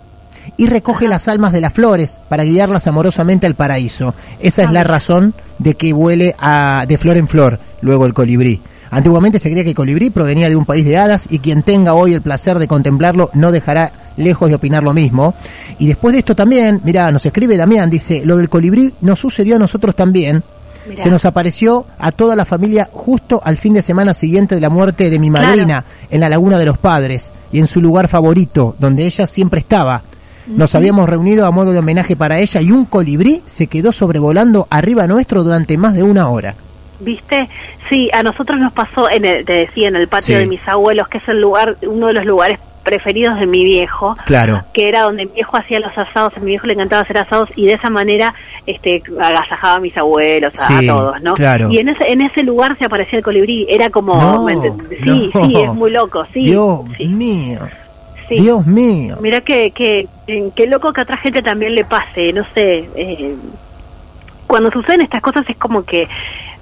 y 0.57 0.67
recoge 0.67 1.09
las 1.09 1.27
almas 1.27 1.53
de 1.53 1.61
las 1.61 1.73
flores 1.73 2.21
para 2.29 2.45
guiarlas 2.45 2.87
amorosamente 2.87 3.47
al 3.47 3.55
paraíso. 3.57 4.15
Esa 4.41 4.63
es 4.63 4.71
la 4.71 4.85
razón 4.85 5.35
de 5.59 5.75
que 5.75 5.93
vuele 5.93 6.37
a, 6.39 6.85
de 6.87 6.97
flor 6.97 7.17
en 7.17 7.27
flor 7.27 7.59
luego 7.81 8.07
el 8.07 8.15
colibrí. 8.15 8.61
Antiguamente 8.91 9.41
se 9.41 9.49
creía 9.49 9.65
que 9.65 9.71
el 9.71 9.75
colibrí 9.77 10.11
provenía 10.11 10.49
de 10.49 10.55
un 10.55 10.65
país 10.65 10.85
de 10.85 10.97
hadas 10.97 11.27
y 11.29 11.41
quien 11.41 11.65
tenga 11.65 11.95
hoy 11.95 12.13
el 12.13 12.23
placer 12.23 12.61
de 12.61 12.69
contemplarlo 12.69 13.31
no 13.35 13.51
dejará 13.51 13.91
lejos 14.17 14.49
de 14.49 14.55
opinar 14.55 14.83
lo 14.83 14.93
mismo. 14.95 15.35
Y 15.79 15.87
después 15.89 16.13
de 16.13 16.19
esto 16.21 16.35
también, 16.37 16.81
mira, 16.85 17.11
nos 17.13 17.25
escribe 17.27 17.57
Damián, 17.57 17.91
dice, 17.91 18.23
lo 18.25 18.37
del 18.37 18.49
colibrí 18.49 18.93
nos 19.01 19.19
sucedió 19.21 19.57
a 19.57 19.59
nosotros 19.59 19.95
también. 19.95 20.43
Mirá. 20.89 21.03
Se 21.03 21.11
nos 21.11 21.25
apareció 21.25 21.87
a 21.99 22.13
toda 22.13 22.37
la 22.37 22.45
familia 22.45 22.89
justo 22.93 23.41
al 23.43 23.57
fin 23.57 23.73
de 23.73 23.83
semana 23.83 24.13
siguiente 24.13 24.55
de 24.55 24.61
la 24.61 24.69
muerte 24.69 25.09
de 25.09 25.19
mi 25.19 25.31
Claro. 25.31 25.47
madrina 25.49 25.85
en 26.11 26.21
la 26.21 26.29
Laguna 26.29 26.59
de 26.59 26.67
los 26.67 26.77
Padres 26.77 27.33
y 27.53 27.59
en 27.59 27.67
su 27.67 27.81
lugar 27.81 28.07
favorito, 28.07 28.77
donde 28.79 29.07
ella 29.07 29.27
siempre 29.27 29.61
estaba. 29.61 30.03
Nos 30.47 30.75
habíamos 30.75 31.09
reunido 31.09 31.47
a 31.47 31.51
modo 31.51 31.73
de 31.73 31.79
homenaje 31.79 32.17
para 32.17 32.39
ella 32.39 32.61
y 32.61 32.71
un 32.71 32.85
colibrí 32.85 33.43
se 33.47 33.67
quedó 33.67 33.93
sobrevolando 33.93 34.67
arriba 34.69 35.07
nuestro 35.07 35.43
durante 35.43 35.79
más 35.79 35.95
de 35.95 36.03
una 36.03 36.29
hora. 36.29 36.55
¿Viste? 37.01 37.49
Sí, 37.89 38.11
a 38.13 38.23
nosotros 38.23 38.61
nos 38.61 38.73
pasó, 38.75 39.09
en 39.11 39.25
el, 39.25 39.45
te 39.47 39.53
decía, 39.55 39.89
en 39.89 39.97
el 39.97 40.07
patio 40.07 40.35
Sí. 40.37 40.41
de 40.41 40.47
mis 40.47 40.61
abuelos, 40.69 41.09
que 41.09 41.17
es 41.17 41.29
el 41.29 41.41
lugar, 41.41 41.79
uno 41.87 42.09
de 42.09 42.13
los 42.13 42.27
lugares 42.27 42.59
preferidos 42.85 43.41
de 43.41 43.47
mi 43.47 43.65
viejo, 43.65 44.15
Claro. 44.27 44.63
que 44.73 44.89
era 44.89 45.03
donde 45.03 45.27
mi 45.27 45.33
viejo 45.33 45.57
hacía 45.57 45.81
los 45.81 45.97
asados, 45.97 46.37
a 46.37 46.41
mi 46.41 46.47
viejo 46.47 46.67
le 46.67 46.75
encantaba 46.75 47.03
hacer 47.03 47.19
asados 47.19 47.49
y 47.57 47.67
de 47.67 47.73
esa 47.73 47.91
manera 47.91 48.35
este 48.67 49.03
agasajaba 49.21 49.77
a 49.77 49.81
mis 49.81 49.97
abuelos, 49.97 50.53
a, 50.61 50.67
Sí, 50.69 50.87
a 50.89 50.93
todos, 50.93 51.23
¿no? 51.23 51.35
claro. 51.35 51.71
Y 51.71 51.79
en 51.79 51.89
ese, 51.89 52.05
en 52.13 52.21
ese 52.21 52.43
lugar 52.43 52.77
se 52.79 52.85
aparecía 52.85 53.19
el 53.19 53.25
colibrí, 53.25 53.67
era 53.69 53.91
como, 53.91 54.21
sí, 54.49 55.31
no. 55.35 55.47
sí, 55.47 55.55
es 55.57 55.75
muy 55.75 55.91
loco, 55.91 56.25
sí. 56.33 56.43
Dios 56.45 56.81
sí, 56.97 57.07
mío, 57.07 57.61
sí. 58.29 58.37
Dios 58.37 58.67
mío. 58.67 59.17
Mira 59.21 59.41
que, 59.41 59.71
que, 59.71 60.07
qué 60.55 60.67
loco 60.67 60.93
que 60.93 61.01
a 61.01 61.05
otra 61.05 61.17
gente 61.17 61.43
también 61.43 61.75
le 61.75 61.85
pase, 61.85 62.33
no 62.33 62.45
sé, 62.55 62.89
eh, 62.95 63.35
cuando 64.47 64.71
suceden 64.71 65.01
estas 65.01 65.23
cosas 65.23 65.45
es 65.49 65.57
como 65.57 65.85
que 65.85 66.07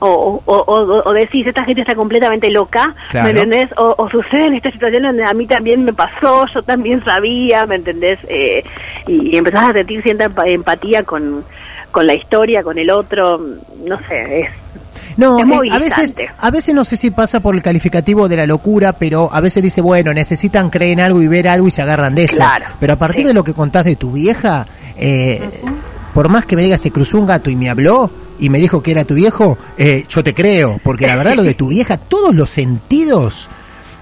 o, 0.04 0.42
o, 0.44 0.54
o, 0.56 1.08
o 1.08 1.12
decís, 1.12 1.46
esta 1.46 1.64
gente 1.64 1.82
está 1.82 1.94
completamente 1.94 2.50
loca, 2.50 2.94
Claro. 3.10 3.24
¿me 3.24 3.30
entendés? 3.30 3.68
O, 3.78 3.94
o 3.96 4.10
suceden 4.10 4.54
estas 4.54 4.72
situaciones 4.72 5.08
donde 5.10 5.24
a 5.24 5.32
mí 5.34 5.46
también 5.46 5.84
me 5.84 5.92
pasó, 5.92 6.46
yo 6.52 6.62
también 6.62 7.02
sabía, 7.04 7.66
¿me 7.66 7.76
entendés? 7.76 8.18
Eh, 8.28 8.64
y, 9.06 9.30
y 9.34 9.36
empezás 9.36 9.70
a 9.70 9.72
sentir 9.72 10.02
cierta 10.02 10.28
empa- 10.28 10.48
empatía 10.48 11.02
con, 11.04 11.44
con 11.90 12.06
la 12.06 12.14
historia, 12.14 12.62
con 12.62 12.78
el 12.78 12.90
otro, 12.90 13.38
no 13.86 13.96
sé, 14.08 14.40
es... 14.40 14.50
No, 15.16 15.38
Es 15.38 15.46
eh, 15.46 15.68
a 15.70 15.78
veces, 15.78 16.16
a 16.38 16.50
veces 16.50 16.74
no 16.74 16.84
sé 16.84 16.96
si 16.96 17.10
pasa 17.10 17.40
por 17.40 17.54
el 17.54 17.60
calificativo 17.62 18.28
de 18.30 18.36
la 18.38 18.46
locura, 18.46 18.94
pero 18.94 19.28
a 19.30 19.42
veces 19.42 19.62
dice, 19.62 19.82
bueno, 19.82 20.14
necesitan 20.14 20.70
creer 20.70 20.92
en 20.92 21.00
algo 21.00 21.20
y 21.20 21.28
ver 21.28 21.48
algo 21.48 21.68
y 21.68 21.70
se 21.70 21.82
agarran 21.82 22.14
de 22.14 22.24
eso. 22.24 22.36
Claro, 22.36 22.64
Pero 22.80 22.94
a 22.94 22.96
partir 22.96 23.20
sí. 23.20 23.28
de 23.28 23.34
lo 23.34 23.44
que 23.44 23.52
contás 23.52 23.84
de 23.84 23.94
tu 23.96 24.10
vieja, 24.12 24.66
eh, 24.96 25.38
por 26.14 26.30
más 26.30 26.46
que 26.46 26.56
me 26.56 26.62
digas 26.62 26.80
se 26.80 26.90
cruzó 26.90 27.18
un 27.18 27.26
gato 27.26 27.50
y 27.50 27.56
me 27.56 27.68
habló 27.68 28.10
y 28.42 28.48
me 28.48 28.58
dijo 28.58 28.82
que 28.82 28.90
era 28.90 29.04
tu 29.04 29.14
viejo, 29.14 29.56
eh, 29.78 30.04
yo 30.08 30.24
te 30.24 30.34
creo, 30.34 30.80
porque 30.82 31.06
la 31.06 31.14
verdad 31.14 31.36
lo 31.36 31.44
de 31.44 31.54
tu 31.54 31.68
vieja, 31.68 31.96
todos 31.96 32.34
los 32.34 32.50
sentidos 32.50 33.48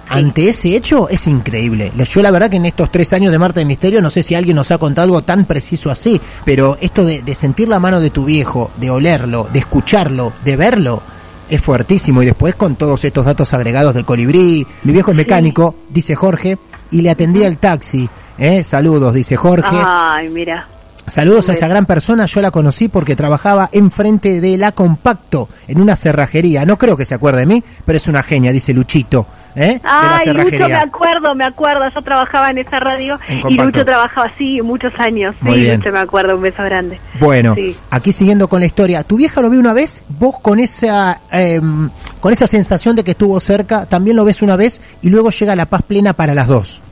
ante 0.09 0.49
ese 0.49 0.75
hecho 0.75 1.11
es 1.11 1.27
increíble. 1.27 1.93
Yo 1.95 2.23
la 2.23 2.31
verdad 2.31 2.49
que 2.49 2.57
en 2.57 2.65
estos 2.65 2.91
tres 2.91 3.13
años 3.13 3.33
de 3.33 3.39
Marta 3.39 3.61
de 3.61 3.67
Misterio 3.67 4.01
no 4.01 4.09
sé 4.09 4.23
si 4.23 4.35
alguien 4.35 4.57
nos 4.57 4.71
ha 4.71 4.79
contado 4.79 5.05
algo 5.05 5.21
tan 5.21 5.45
preciso 5.45 5.91
así, 5.91 6.19
pero 6.47 6.79
esto 6.81 7.05
de, 7.05 7.35
sentir 7.35 7.69
la 7.69 7.81
mano 7.81 8.01
de 8.01 8.09
tu 8.09 8.25
viejo, 8.25 8.71
de 8.79 8.91
olerlo, 8.91 9.47
de 9.53 9.59
escucharlo, 9.59 10.33
de 10.43 10.57
verlo, 10.57 11.03
es 11.51 11.61
fuertísimo. 11.61 12.23
Y 12.23 12.27
después 12.27 12.55
con 12.55 12.77
todos 12.77 13.05
estos 13.05 13.27
datos 13.27 13.53
agregados 13.53 13.95
del 13.95 14.07
colibrí, 14.07 14.67
mi 14.85 14.93
viejo 14.95 15.11
es 15.11 15.19
mecánico, 15.19 15.75
dice 15.91 16.15
Jorge, 16.15 16.57
y 16.91 17.03
le 17.03 17.11
atendía 17.11 17.47
el 17.47 17.59
taxi. 17.59 18.09
¿eh? 18.39 18.65
Saludos, 18.65 19.13
dice 19.13 19.37
Jorge. 19.37 19.77
Ay, 19.85 20.31
mira. 20.31 20.67
Saludos 21.11 21.49
a 21.49 21.53
esa 21.55 21.69
gran 21.69 21.87
persona, 21.87 22.27
yo 22.27 22.41
la 22.41 22.51
conocí 22.51 22.89
porque 22.89 23.17
trabajaba 23.17 23.69
enfrente 23.73 24.41
de 24.41 24.57
la 24.57 24.73
Compacto, 24.73 25.49
en 25.69 25.81
una 25.81 25.97
cerrajería. 25.97 26.65
No 26.65 26.79
creo 26.79 26.97
que 26.97 27.05
se 27.05 27.15
acuerde 27.15 27.41
de 27.41 27.47
mí, 27.47 27.65
pero 27.85 27.97
es 27.97 28.07
una 28.07 28.23
genia, 28.23 28.53
dice 28.53 28.73
Luchito, 28.73 29.27
¿eh? 29.57 29.75
de 29.75 29.81
la 29.83 30.17
Ay, 30.19 30.33
Lucho, 30.33 30.69
me 30.69 30.75
acuerdo, 30.75 31.35
me 31.35 31.45
acuerdo. 31.45 31.83
Yo 31.95 32.03
trabajaba 32.03 32.51
en 32.51 32.59
esa 32.59 32.79
radio 32.81 33.19
En 33.29 33.41
y. 33.51 33.57
Lucho 33.57 33.85
trabajaba 33.85 34.29
así 34.29 34.63
muchos 34.63 34.93
años. 34.99 35.35
Muy 35.41 35.55
sí, 35.55 35.61
bien. 35.63 35.79
Lucho, 35.79 35.91
me 35.93 35.99
acuerdo. 35.99 36.37
Un 36.37 36.43
beso 36.43 36.63
grande. 36.63 37.01
Bueno, 37.19 37.55
Sí. 37.55 37.77
aquí 37.91 38.13
siguiendo 38.13 38.49
con 38.49 38.61
la 38.61 38.67
historia, 38.67 39.03
¿tu 39.03 39.17
vieja 39.17 39.41
lo 39.41 39.51
vio 39.51 39.59
una 39.61 39.73
vez? 39.75 40.03
¿Vos 40.19 40.37
con 40.41 40.61
esa, 40.61 41.21
em, 41.31 41.91
con 42.21 42.33
esa 42.33 42.47
sensación 42.47 42.95
de 42.97 43.05
que 43.05 43.11
estuvo 43.13 43.39
cerca, 43.41 43.87
también 43.87 44.17
lo 44.17 44.25
ves 44.25 44.43
una 44.43 44.57
vez 44.57 44.81
y 45.03 45.11
luego 45.11 45.31
llega 45.31 45.57
la 45.57 45.67
paz 45.67 45.83
plena 45.83 46.13
para 46.13 46.35
las 46.35 46.47
dos? 46.47 46.83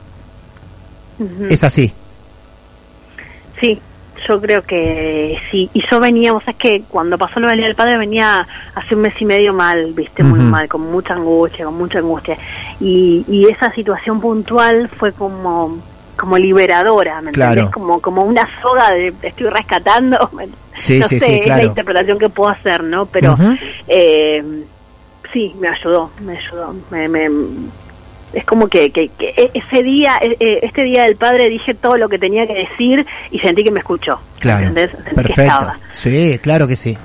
Es 1.49 1.63
así. 1.63 1.93
Sí, 3.59 3.79
yo 4.29 4.39
creo 4.39 4.61
que 4.61 5.37
sí. 5.49 5.69
Y 5.73 5.81
yo 5.89 5.99
venía, 5.99 6.31
vos 6.31 6.43
sabés 6.43 6.57
que 6.57 6.83
cuando 6.87 7.17
pasó 7.17 7.39
lo 7.39 7.47
del 7.47 7.57
Día 7.57 7.65
del 7.67 7.75
Padre 7.75 7.97
venía 7.97 8.47
hace 8.75 8.95
un 8.95 9.01
mes 9.01 9.13
y 9.19 9.25
medio 9.25 9.51
mal, 9.53 9.91
viste, 9.93 10.23
muy 10.23 10.39
mal, 10.39 10.67
con 10.69 10.81
mucha 10.91 11.15
angustia, 11.15 11.65
con 11.65 11.75
mucha 11.77 11.97
angustia. 11.99 12.37
Y, 12.79 13.25
y 13.27 13.47
esa 13.49 13.71
situación 13.73 14.21
puntual 14.21 14.87
fue 14.87 15.11
como 15.11 15.77
como 16.15 16.37
liberadora, 16.37 17.21
¿me 17.21 17.31
Claro. 17.31 17.51
entendés? 17.61 17.73
Como, 17.73 18.01
como 18.01 18.23
una 18.23 18.47
soga 18.61 18.91
de 18.91 19.13
estoy 19.23 19.47
rescatando. 19.47 20.29
Sí, 20.77 20.97
no 20.97 21.09
sí, 21.09 21.19
sé, 21.19 21.25
sí, 21.25 21.39
es 21.41 21.47
la 21.47 21.63
interpretación 21.65 22.17
que 22.17 22.29
puedo 22.29 22.49
hacer, 22.51 22.81
¿no? 22.85 23.05
Pero 23.05 23.37
eh, 23.85 24.41
sí, 25.33 25.53
me 25.59 25.67
ayudó, 25.67 26.09
me 26.21 26.37
ayudó. 26.37 26.73
Me, 26.89 27.09
me- 27.09 27.29
es 28.33 28.45
como 28.45 28.67
que, 28.67 28.91
que, 28.91 29.09
que 29.17 29.29
e- 29.35 29.51
ese 29.53 29.83
día, 29.83 30.17
e- 30.21 30.37
e- 30.39 30.59
este 30.63 30.83
día 30.83 31.03
del 31.03 31.15
padre 31.15 31.49
dije 31.49 31.73
todo 31.73 31.97
lo 31.97 32.09
que 32.09 32.19
tenía 32.19 32.45
que 32.45 32.53
decir 32.53 33.05
y 33.31 33.39
sentí 33.39 33.63
que 33.63 33.71
me 33.71 33.79
escuchó. 33.79 34.19
Claro. 34.39 34.67
¿entendés? 34.67 34.91
Sentí 34.91 35.15
Perfecto. 35.15 35.67
Sí, 35.93 36.39
claro 36.41 36.67
que 36.67 36.75
sí. 36.75 36.97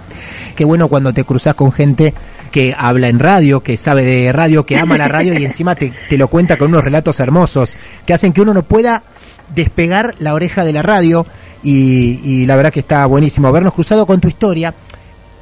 Qué 0.54 0.64
bueno 0.64 0.88
cuando 0.88 1.12
te 1.12 1.24
cruzas 1.24 1.54
con 1.54 1.72
gente 1.72 2.14
que 2.50 2.74
habla 2.76 3.08
en 3.08 3.18
radio, 3.18 3.62
que 3.62 3.76
sabe 3.76 4.04
de 4.04 4.30
radio, 4.32 4.64
que 4.64 4.76
ama 4.76 4.96
la 4.96 5.08
radio 5.08 5.38
y 5.38 5.44
encima 5.44 5.74
te, 5.74 5.92
te 6.08 6.16
lo 6.16 6.28
cuenta 6.28 6.56
con 6.56 6.68
unos 6.68 6.84
relatos 6.84 7.18
hermosos 7.20 7.76
que 8.06 8.14
hacen 8.14 8.32
que 8.32 8.40
uno 8.42 8.54
no 8.54 8.62
pueda 8.62 9.02
despegar 9.54 10.14
la 10.20 10.34
oreja 10.34 10.64
de 10.64 10.72
la 10.72 10.82
radio 10.82 11.26
y, 11.62 12.20
y 12.22 12.46
la 12.46 12.56
verdad 12.56 12.72
que 12.72 12.80
está 12.80 13.04
buenísimo 13.06 13.48
habernos 13.48 13.72
cruzado 13.72 14.06
con 14.06 14.20
tu 14.20 14.28
historia 14.28 14.74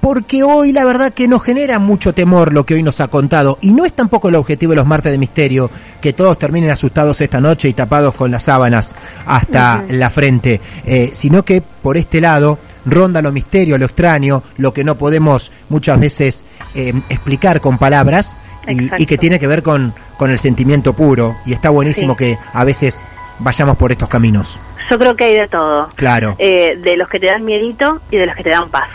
porque 0.02 0.42
hoy 0.42 0.72
la 0.72 0.84
verdad 0.84 1.12
que 1.14 1.28
nos 1.28 1.44
genera 1.44 1.78
mucho 1.78 2.12
temor 2.12 2.52
lo 2.52 2.66
que 2.66 2.74
hoy 2.74 2.82
nos 2.82 3.00
ha 3.00 3.06
contado 3.06 3.58
y 3.60 3.70
no 3.70 3.84
es 3.84 3.92
tampoco 3.92 4.28
el 4.28 4.34
objetivo 4.34 4.70
de 4.70 4.76
los 4.76 4.86
martes 4.86 5.12
de 5.12 5.16
misterio 5.16 5.70
que 6.00 6.12
todos 6.12 6.36
terminen 6.38 6.70
asustados 6.70 7.20
esta 7.20 7.40
noche 7.40 7.68
y 7.68 7.72
tapados 7.72 8.12
con 8.14 8.32
las 8.32 8.42
sábanas 8.42 8.96
hasta 9.26 9.84
la 9.90 10.10
frente, 10.10 10.60
eh, 10.84 11.10
sino 11.12 11.44
que 11.44 11.62
por 11.62 11.96
este 11.96 12.20
lado 12.20 12.58
ronda 12.84 13.22
lo 13.22 13.30
misterio, 13.30 13.78
lo 13.78 13.84
extraño, 13.84 14.42
lo 14.56 14.72
que 14.74 14.82
no 14.82 14.98
podemos 14.98 15.52
muchas 15.68 16.00
veces 16.00 16.44
eh, 16.74 16.92
explicar 17.08 17.60
con 17.60 17.78
palabras 17.78 18.36
y, 18.66 19.06
que 19.06 19.18
tiene 19.18 19.38
que 19.38 19.46
ver 19.46 19.62
con, 19.62 19.94
con 20.16 20.32
el 20.32 20.38
sentimiento 20.40 20.94
puro 20.94 21.36
y 21.46 21.52
está 21.52 21.70
buenísimo 21.70 22.14
Sí. 22.14 22.24
que 22.24 22.38
a 22.52 22.64
veces 22.64 23.00
vayamos 23.38 23.76
por 23.76 23.92
estos 23.92 24.08
caminos. 24.08 24.58
Yo 24.90 24.98
creo 24.98 25.14
que 25.14 25.24
hay 25.24 25.34
de 25.34 25.46
todo. 25.46 25.90
Claro. 25.94 26.34
Eh, 26.38 26.76
de 26.82 26.96
los 26.96 27.08
que 27.08 27.20
te 27.20 27.26
dan 27.26 27.44
miedito 27.44 28.00
y 28.10 28.16
de 28.16 28.26
los 28.26 28.34
que 28.34 28.42
te 28.42 28.50
dan 28.50 28.68
paz. 28.68 28.88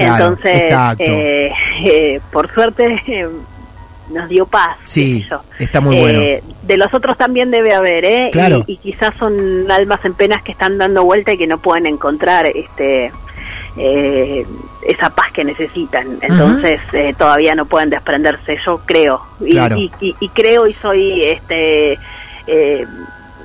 Claro, 0.00 0.24
Entonces, 0.28 0.72
eh, 0.98 1.52
eh, 1.84 2.20
por 2.32 2.52
suerte, 2.52 3.00
eh, 3.06 3.28
nos 4.10 4.28
dio 4.28 4.44
paz. 4.46 4.76
Sí, 4.84 5.24
está 5.58 5.80
muy 5.80 5.96
Eh, 5.96 6.00
bueno. 6.00 6.20
De 6.62 6.76
los 6.76 6.92
otros 6.92 7.16
también 7.16 7.50
debe 7.50 7.74
haber, 7.74 8.04
¿eh? 8.04 8.30
Claro. 8.32 8.64
Y, 8.66 8.72
y 8.72 8.76
quizás 8.78 9.14
son 9.18 9.70
almas 9.70 10.04
en 10.04 10.14
penas 10.14 10.42
que 10.42 10.52
están 10.52 10.78
dando 10.78 11.04
vuelta 11.04 11.32
y 11.32 11.38
que 11.38 11.46
no 11.46 11.58
pueden 11.58 11.86
encontrar 11.86 12.46
este 12.46 13.12
eh, 13.76 14.44
esa 14.86 15.10
paz 15.10 15.30
que 15.32 15.44
necesitan. 15.44 16.18
Entonces 16.22 16.80
eh, 16.92 17.14
todavía 17.16 17.54
no 17.54 17.66
pueden 17.66 17.90
desprenderse, 17.90 18.58
yo 18.64 18.80
creo. 18.84 19.20
Y, 19.40 19.52
Claro. 19.52 19.76
y, 19.76 19.90
y- 20.00 20.16
y 20.20 20.28
creo 20.30 20.66
y 20.66 20.72
soy 20.74 21.22
este 21.24 21.98
eh, 22.46 22.86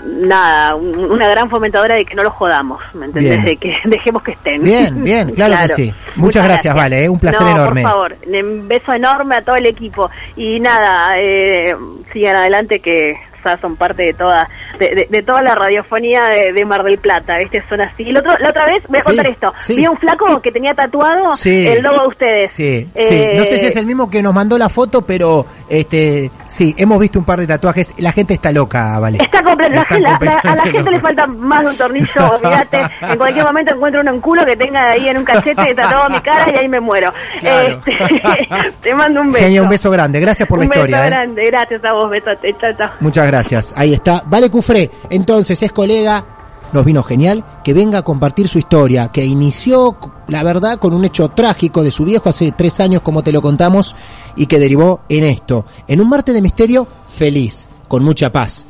nada, 0.06 0.76
un- 0.76 1.12
una 1.12 1.28
gran 1.28 1.50
fomentadora 1.50 1.96
de 1.96 2.06
que 2.06 2.16
no 2.16 2.24
los 2.24 2.34
jodamos, 2.34 2.82
¿me 2.94 3.06
entendés? 3.08 3.32
Bien. 3.34 3.46
De 3.46 3.58
que 3.58 3.78
dejemos 3.86 4.24
que 4.24 4.32
estén. 4.32 4.64
Bien, 4.64 5.04
bien, 5.04 5.32
claro 5.32 5.56
que 5.64 5.70
sí. 5.70 5.94
Muchas 6.16 6.46
gracias, 6.46 6.76
Vale, 6.76 7.04
¿eh? 7.06 7.10
un 7.10 7.20
placer 7.20 7.42
No, 7.42 7.52
enorme. 7.52 7.82
Por 7.82 7.92
favor, 7.92 8.16
un 8.28 8.68
beso 8.68 8.94
enorme 8.94 9.36
a 9.36 9.42
todo 9.42 9.56
el 9.56 9.66
equipo. 9.66 10.10
Y 10.36 10.60
nada, 10.60 11.14
eh, 11.18 11.76
sigan 12.14 12.36
adelante 12.36 12.80
que 12.80 13.16
ya 13.44 13.58
son 13.58 13.76
parte 13.76 14.02
de 14.02 14.14
toda 14.14 14.50
de, 14.80 14.90
de- 14.96 15.08
de 15.10 15.22
toda 15.22 15.42
la 15.44 15.54
radiofonía 15.56 16.26
de, 16.26 16.52
de 16.52 16.66
Mar 16.66 16.84
del 16.84 16.98
Plata, 16.98 17.38
¿viste? 17.38 17.64
Son 17.70 17.80
así. 17.80 18.04
Y 18.04 18.12
la 18.12 18.20
otra 18.22 18.66
vez, 18.66 18.84
voy 18.90 18.98
a 18.98 19.02
Sí, 19.02 19.06
contar 19.08 19.28
esto. 19.28 19.54
sí. 19.60 19.76
Vi 19.78 19.86
a 19.86 19.92
un 19.92 19.98
flaco 19.98 20.42
que 20.42 20.52
tenía 20.52 20.74
tatuado 20.74 21.34
Sí. 21.36 21.68
el 21.68 21.84
logo 21.84 22.02
de 22.02 22.08
ustedes. 22.08 22.52
Sí, 22.52 22.88
Eh, 22.96 23.08
sí. 23.34 23.38
No 23.38 23.44
sé 23.46 23.60
si 23.60 23.68
es 23.68 23.76
el 23.76 23.86
mismo 23.86 24.10
que 24.10 24.22
nos 24.24 24.34
mandó 24.34 24.58
la 24.58 24.68
foto, 24.68 25.04
pero 25.04 25.46
Este, 25.70 26.30
sí, 26.56 26.74
hemos 26.78 27.00
visto 27.00 27.20
un 27.20 27.26
par 27.26 27.40
de 27.40 27.48
tatuajes. 27.48 27.94
La 27.98 28.12
gente 28.12 28.34
está 28.34 28.52
loca, 28.52 28.98
Vale. 29.00 29.18
Está 29.22 29.44
completa. 29.44 29.82
Están 29.82 30.02
La- 30.02 30.10
la- 30.10 30.16
a 30.16 30.20
la 30.20 30.20
completamente 30.20 30.72
gente 30.72 30.92
le 30.92 31.00
falta 31.02 31.28
más 31.28 31.64
de 31.64 31.70
un 31.70 31.78
tornillo, 31.78 32.32
olvídate. 32.32 32.82
En 33.02 33.18
cualquier 33.18 33.46
momento 33.46 33.74
encuentro 33.76 34.02
uno 34.02 34.12
en 34.12 34.22
culo 34.22 34.46
que 34.46 34.56
tenga 34.56 34.92
ahí 34.92 35.08
en 35.10 35.18
un 35.18 35.26
cachete 35.26 35.76
tatuado 35.76 36.10
mi 36.10 36.20
cara 36.22 36.52
y 36.52 36.56
ahí 36.58 36.68
me 36.68 36.80
muero. 36.80 37.12
Claro. 37.40 37.80
Este, 37.86 38.48
te 38.82 38.96
mando 38.96 39.22
un 39.22 39.32
beso. 39.32 39.46
Genia, 39.46 39.64
un 39.64 39.70
beso 39.70 39.92
grande. 39.92 40.20
Gracias 40.20 40.48
por 40.48 40.60
la 40.60 40.66
Un 40.66 40.72
historia. 40.72 40.98
beso 40.98 41.08
¿eh? 41.08 41.10
grande. 41.10 41.46
Gracias 41.48 41.84
a 41.86 41.94
vos, 41.94 42.10
besote. 42.10 42.56
Chao, 42.60 42.74
chao. 42.78 42.90
Muchas 43.02 43.28
gracias. 43.28 43.74
Ahí 43.76 43.94
está. 43.94 44.24
Vale 44.26 44.50
Cufré, 44.50 44.90
entonces 45.10 45.62
es 45.62 45.72
colega, 45.72 46.24
nos 46.74 46.86
vino 46.86 47.04
genial 47.04 47.44
que 47.64 47.74
venga 47.74 48.00
a 48.00 48.04
compartir 48.04 48.48
su 48.48 48.58
historia, 48.58 49.10
que 49.10 49.26
inició, 49.26 49.98
la 50.28 50.44
verdad, 50.44 50.78
con 50.80 50.94
un 50.94 51.06
hecho 51.06 51.30
trágico 51.30 51.84
de 51.84 51.92
su 51.92 52.06
viejo 52.06 52.30
hace 52.30 52.52
tres 52.52 52.80
años, 52.80 53.02
como 53.02 53.24
te 53.24 53.32
lo 53.32 53.42
contamos, 53.42 53.96
y 54.36 54.48
que 54.48 54.60
derivó 54.60 55.02
en 55.10 55.24
esto, 55.24 55.66
en 55.88 56.02
un 56.02 56.10
martes 56.10 56.36
de 56.36 56.42
misterio 56.42 56.88
feliz, 57.08 57.68
con 57.88 58.04
mucha 58.04 58.32
paz, 58.32 58.68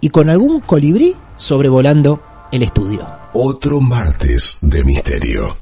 y 0.00 0.10
con 0.10 0.30
algún 0.30 0.60
colibrí 0.60 1.14
sobrevolando 1.36 2.20
el 2.52 2.62
estudio. 2.62 3.06
Otro 3.32 3.80
martes 3.80 4.58
de 4.60 4.84
misterio. 4.84 5.56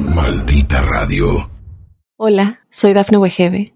Maldita 0.14 0.80
radio. 0.80 1.50
Hola, 2.16 2.60
soy 2.70 2.94
Dafne 2.94 3.18
Wegebe 3.18 3.75